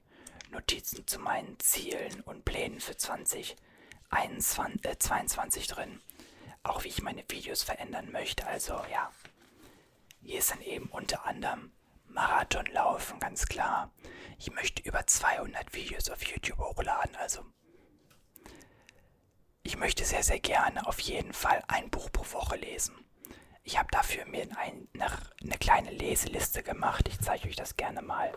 Notizen 0.52 1.08
zu 1.08 1.20
meinen 1.20 1.60
Zielen 1.60 2.22
und 2.22 2.46
Plänen 2.46 2.80
für 2.80 2.98
2022 2.98 5.64
äh, 5.64 5.68
drin. 5.74 6.02
Auch 6.64 6.84
wie 6.84 6.90
ich 6.90 7.02
meine 7.02 7.24
Videos 7.28 7.64
verändern 7.64 8.12
möchte. 8.12 8.46
Also 8.48 8.74
ja, 8.92 9.12
hier 10.22 10.40
ist 10.40 10.52
dann 10.52 10.62
eben 10.62 10.88
unter 10.88 11.26
anderem 11.26 11.72
Marathon 12.08 12.66
laufen, 12.68 13.20
ganz 13.20 13.46
klar. 13.46 13.92
Ich 14.38 14.52
möchte 14.52 14.82
über 14.84 15.06
200 15.06 15.74
Videos 15.74 16.10
auf 16.10 16.26
YouTube 16.26 16.60
hochladen, 16.60 17.16
also 17.16 17.46
ich 19.64 19.78
möchte 19.78 20.04
sehr, 20.04 20.24
sehr 20.24 20.40
gerne 20.40 20.88
auf 20.88 21.00
jeden 21.00 21.34
Fall 21.34 21.64
ein 21.68 21.90
Buch 21.90 22.12
pro 22.12 22.26
Woche 22.34 22.56
lesen. 22.56 22.96
Ich 23.64 23.78
habe 23.78 23.90
dafür 23.92 24.26
mir 24.26 24.48
ein, 24.58 24.88
eine, 24.94 25.12
eine 25.44 25.58
kleine 25.60 25.92
Leseliste 25.92 26.64
gemacht. 26.64 27.08
Ich 27.08 27.20
zeige 27.20 27.48
euch 27.48 27.56
das 27.56 27.78
gerne 27.78 28.02
mal. 28.02 28.34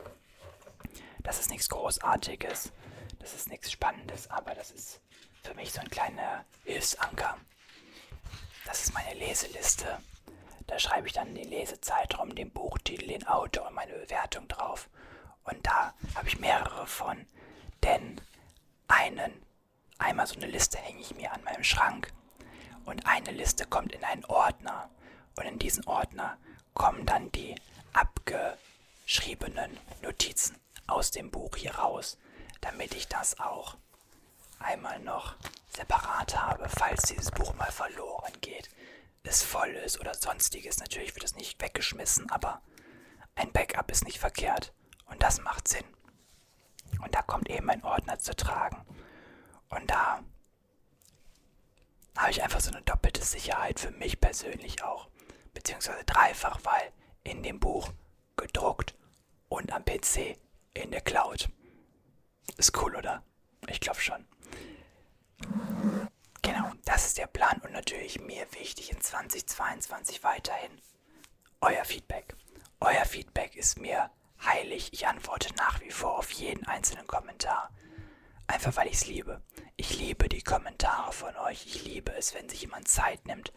Das 1.23 1.39
ist 1.39 1.51
nichts 1.51 1.69
Großartiges. 1.69 2.73
Das 3.19 3.35
ist 3.35 3.49
nichts 3.49 3.71
Spannendes, 3.71 4.29
aber 4.31 4.55
das 4.55 4.71
ist 4.71 5.01
für 5.43 5.55
mich 5.55 5.73
so 5.73 5.81
ein 5.81 5.91
kleiner 5.91 6.45
Hilfsanker. 6.65 7.39
Das 8.65 8.83
ist 8.83 8.95
meine 8.95 9.15
Leseliste. 9.15 9.99
Da 10.67 10.79
schreibe 10.79 11.07
ich 11.07 11.13
dann 11.13 11.35
den 11.35 11.49
Lesezeitraum, 11.49 12.35
den 12.35 12.51
Buchtitel, 12.51 13.07
den 13.07 13.27
Autor 13.27 13.69
und 13.69 13.75
meine 13.75 13.93
Bewertung 13.93 14.49
drauf. 14.49 14.89
Und 15.45 15.67
da 15.67 15.95
habe 16.15 16.29
ich 16.29 16.39
mehrere 16.39 16.87
von. 16.87 17.27
Denn 17.83 18.21
einen, 18.89 19.45
einmal 19.99 20.27
so 20.27 20.37
eine 20.37 20.47
Liste 20.47 20.79
hänge 20.79 21.01
ich 21.01 21.15
mir 21.15 21.33
an 21.33 21.45
meinem 21.45 21.65
Schrank. 21.65 22.13
Und 22.85 23.07
eine 23.07 23.31
Liste 23.31 23.67
kommt 23.67 23.93
in 23.93 24.05
einen 24.05 24.25
Ordner. 24.25 24.91
Und 25.37 25.47
in 25.47 25.59
diesen 25.59 25.87
Ordner 25.87 26.39
kommen 26.75 27.07
dann 27.07 27.31
die 27.33 27.55
abgeschriebenen 27.93 29.79
Notizen 30.03 30.57
aus 30.93 31.11
dem 31.11 31.31
Buch 31.31 31.57
hier 31.57 31.75
raus, 31.77 32.19
damit 32.61 32.95
ich 32.95 33.09
das 33.09 33.39
auch 33.41 33.77
einmal 34.59 35.01
noch 35.01 35.37
separat 35.77 36.37
habe, 36.41 36.69
falls 36.69 37.03
dieses 37.03 37.31
Buch 37.31 37.55
mal 37.55 37.71
verloren 37.73 38.33
geht, 38.41 38.69
es 39.25 39.43
voll 39.43 39.71
ist 39.71 40.01
oder 40.01 40.15
sonstiges. 40.15 40.79
Natürlich 40.79 41.15
wird 41.15 41.25
es 41.25 41.37
nicht 41.37 41.61
weggeschmissen, 41.61 42.31
aber 42.31 42.61
ein 43.35 43.53
Backup 43.53 43.91
ist 43.91 44.05
nicht 44.05 44.19
verkehrt 44.19 44.73
und 45.07 45.23
das 45.23 45.41
macht 45.41 45.69
Sinn. 45.69 45.85
Und 47.03 47.15
da 47.15 47.23
kommt 47.23 47.49
eben 47.49 47.71
ein 47.71 47.85
Ordner 47.85 48.19
zu 48.19 48.35
tragen. 48.37 48.85
Und 49.71 49.91
da 49.91 50.23
habe 52.17 52.31
ich 52.31 52.43
einfach 52.43 52.61
so 52.61 52.71
eine 52.71 52.83
doppelte 52.83 53.25
Sicherheit 53.25 53.81
für 53.81 53.91
mich 53.91 54.21
persönlich 54.21 54.83
auch. 54.85 55.09
Beziehungsweise 55.55 56.05
dreifach, 56.05 56.61
weil 56.65 56.93
in 57.25 57.43
dem 57.43 57.59
Buch 57.59 57.91
gedruckt 58.37 58.95
und 59.49 59.73
am 59.73 59.85
PC 59.85 60.37
in 60.75 60.91
der 60.91 61.01
Cloud. 61.01 61.49
Ist 62.57 62.77
cool, 62.79 62.97
oder? 62.97 63.23
Ich 63.69 63.81
glaube 63.81 64.01
schon. 64.01 64.27
Genau, 66.43 66.73
das 66.85 67.07
ist 67.07 67.19
der 67.19 67.27
Plan 67.27 67.61
und 67.65 67.73
natürlich 67.73 68.21
mir 68.21 68.47
wichtig 68.53 68.91
in 68.91 69.01
2022 69.01 70.25
weiterhin 70.25 70.71
euer 71.61 71.85
Feedback. 71.85 72.35
Euer 72.81 73.05
Feedback 73.05 73.55
ist 73.55 73.79
mir 73.79 74.11
heilig. 74.45 74.93
Ich 74.93 75.07
antworte 75.07 75.55
nach 75.55 75.81
wie 75.81 75.91
vor 75.91 76.19
auf 76.19 76.31
jeden 76.33 76.67
einzelnen 76.67 77.07
Kommentar. 77.07 77.71
Einfach 78.49 78.77
weil 78.77 78.89
ich 78.89 78.95
es 78.95 79.07
liebe. 79.07 79.41
Ich 79.77 79.99
liebe 79.99 80.29
die 80.29 80.43
Kommentare 80.43 81.13
von 81.13 81.37
euch. 81.37 81.65
Ich 81.67 81.85
liebe 81.85 82.13
es, 82.13 82.35
wenn 82.35 82.49
sich 82.49 82.63
jemand 82.63 82.89
Zeit 82.89 83.27
nimmt, 83.27 83.53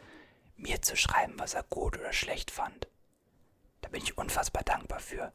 mir 0.56 0.82
zu 0.82 0.95
schreiben, 0.95 1.34
was 1.38 1.56
er 1.56 1.63
gut 1.63 1.97
oder 1.97 2.13
schlecht 2.13 2.51
fand. 2.51 2.88
Da 3.82 3.89
bin 3.89 4.04
ich 4.04 4.17
unfassbar 4.17 4.63
dankbar 4.63 4.99
für. 4.99 5.34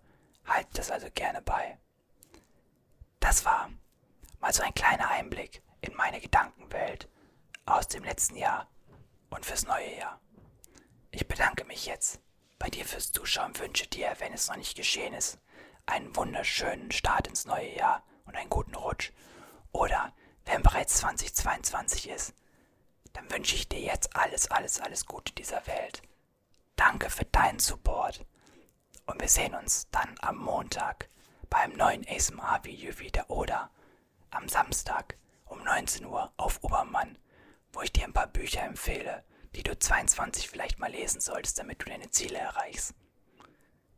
Haltet 0.51 0.79
das 0.79 0.91
also 0.91 1.07
gerne 1.15 1.41
bei. 1.43 1.79
Das 3.21 3.45
war 3.45 3.71
mal 4.41 4.53
so 4.53 4.65
ein 4.65 4.75
kleiner 4.75 5.09
Einblick 5.09 5.63
in 5.81 5.95
meine 5.95 6.21
Gedankenwelt 6.21 7.09
aus 7.67 7.87
dem 7.87 8.03
letzten 8.03 8.35
Jahr 8.35 8.67
und 9.31 9.47
fürs 9.47 9.65
neue 9.65 9.97
Jahr. 9.97 10.21
Ich 11.13 11.29
bedanke 11.29 11.65
mich 11.65 11.87
jetzt 11.87 12.21
bei 12.59 12.69
dir 12.69 12.85
fürs 12.85 13.13
Zuschauen, 13.13 13.57
wünsche 13.61 13.87
dir, 13.87 14.13
wenn 14.19 14.33
es 14.33 14.49
noch 14.49 14.57
nicht 14.57 14.77
geschehen 14.77 15.15
ist, 15.15 15.39
einen 15.87 16.17
wunderschönen 16.17 16.91
Start 16.91 17.29
ins 17.29 17.45
neue 17.45 17.73
Jahr 17.77 18.03
und 18.25 18.35
einen 18.35 18.51
guten 18.51 18.75
Rutsch. 18.75 19.13
Oder 19.71 20.13
wenn 20.47 20.65
bereits 20.65 20.97
2022 20.99 22.09
ist, 22.09 22.35
dann 23.13 23.31
wünsche 23.31 23.55
ich 23.55 23.69
dir 23.69 23.81
jetzt 23.81 24.17
alles, 24.17 24.51
alles, 24.51 24.81
alles 24.81 25.07
Gute 25.07 25.33
dieser 25.33 25.65
Welt. 25.69 26.03
Danke 26.75 27.09
für 27.09 27.25
deinen 27.27 27.61
Support. 27.61 28.27
Und 29.11 29.21
wir 29.21 29.29
sehen 29.29 29.57
uns 29.57 29.89
dann 29.91 30.15
am 30.21 30.37
Montag 30.37 31.09
beim 31.49 31.73
neuen 31.73 32.07
ASMR-Video 32.09 32.97
wieder 33.01 33.29
oder 33.29 33.69
am 34.31 34.49
Samstag 34.49 35.17
um 35.47 35.65
19 35.65 36.07
Uhr 36.07 36.33
auf 36.37 36.63
Obermann, 36.63 37.19
wo 37.73 37.83
ich 37.83 37.93
dir 37.93 38.05
ein 38.05 38.13
paar 38.13 38.29
Bücher 38.29 38.63
empfehle, 38.63 39.25
die 39.57 39.65
du 39.65 39.77
22 39.77 40.49
vielleicht 40.49 40.79
mal 40.79 40.93
lesen 40.93 41.21
solltest, 41.21 41.59
damit 41.59 41.83
du 41.83 41.87
deine 41.87 42.09
Ziele 42.13 42.39
erreichst. 42.39 42.95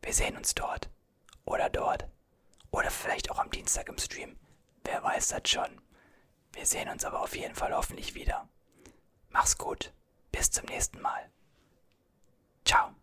Wir 0.01 0.13
sehen 0.15 0.35
uns 0.35 0.55
dort 0.55 0.89
oder 1.45 1.69
dort 1.69 2.07
oder 2.71 2.89
vielleicht 2.89 3.29
auch 3.29 3.37
am 3.37 3.51
Dienstag 3.51 3.89
im 3.89 3.99
Stream. 3.99 4.39
Wer 4.83 5.03
weiß 5.03 5.27
das 5.27 5.47
schon. 5.47 5.79
Wir 6.53 6.65
sehen 6.65 6.89
uns 6.89 7.05
aber 7.05 7.21
auf 7.21 7.35
jeden 7.35 7.53
Fall 7.53 7.75
hoffentlich 7.75 8.15
wieder. 8.15 8.49
Mach's 9.29 9.59
gut. 9.59 9.93
Bis 10.31 10.49
zum 10.49 10.65
nächsten 10.65 10.99
Mal. 11.01 11.29
Ciao. 12.65 12.95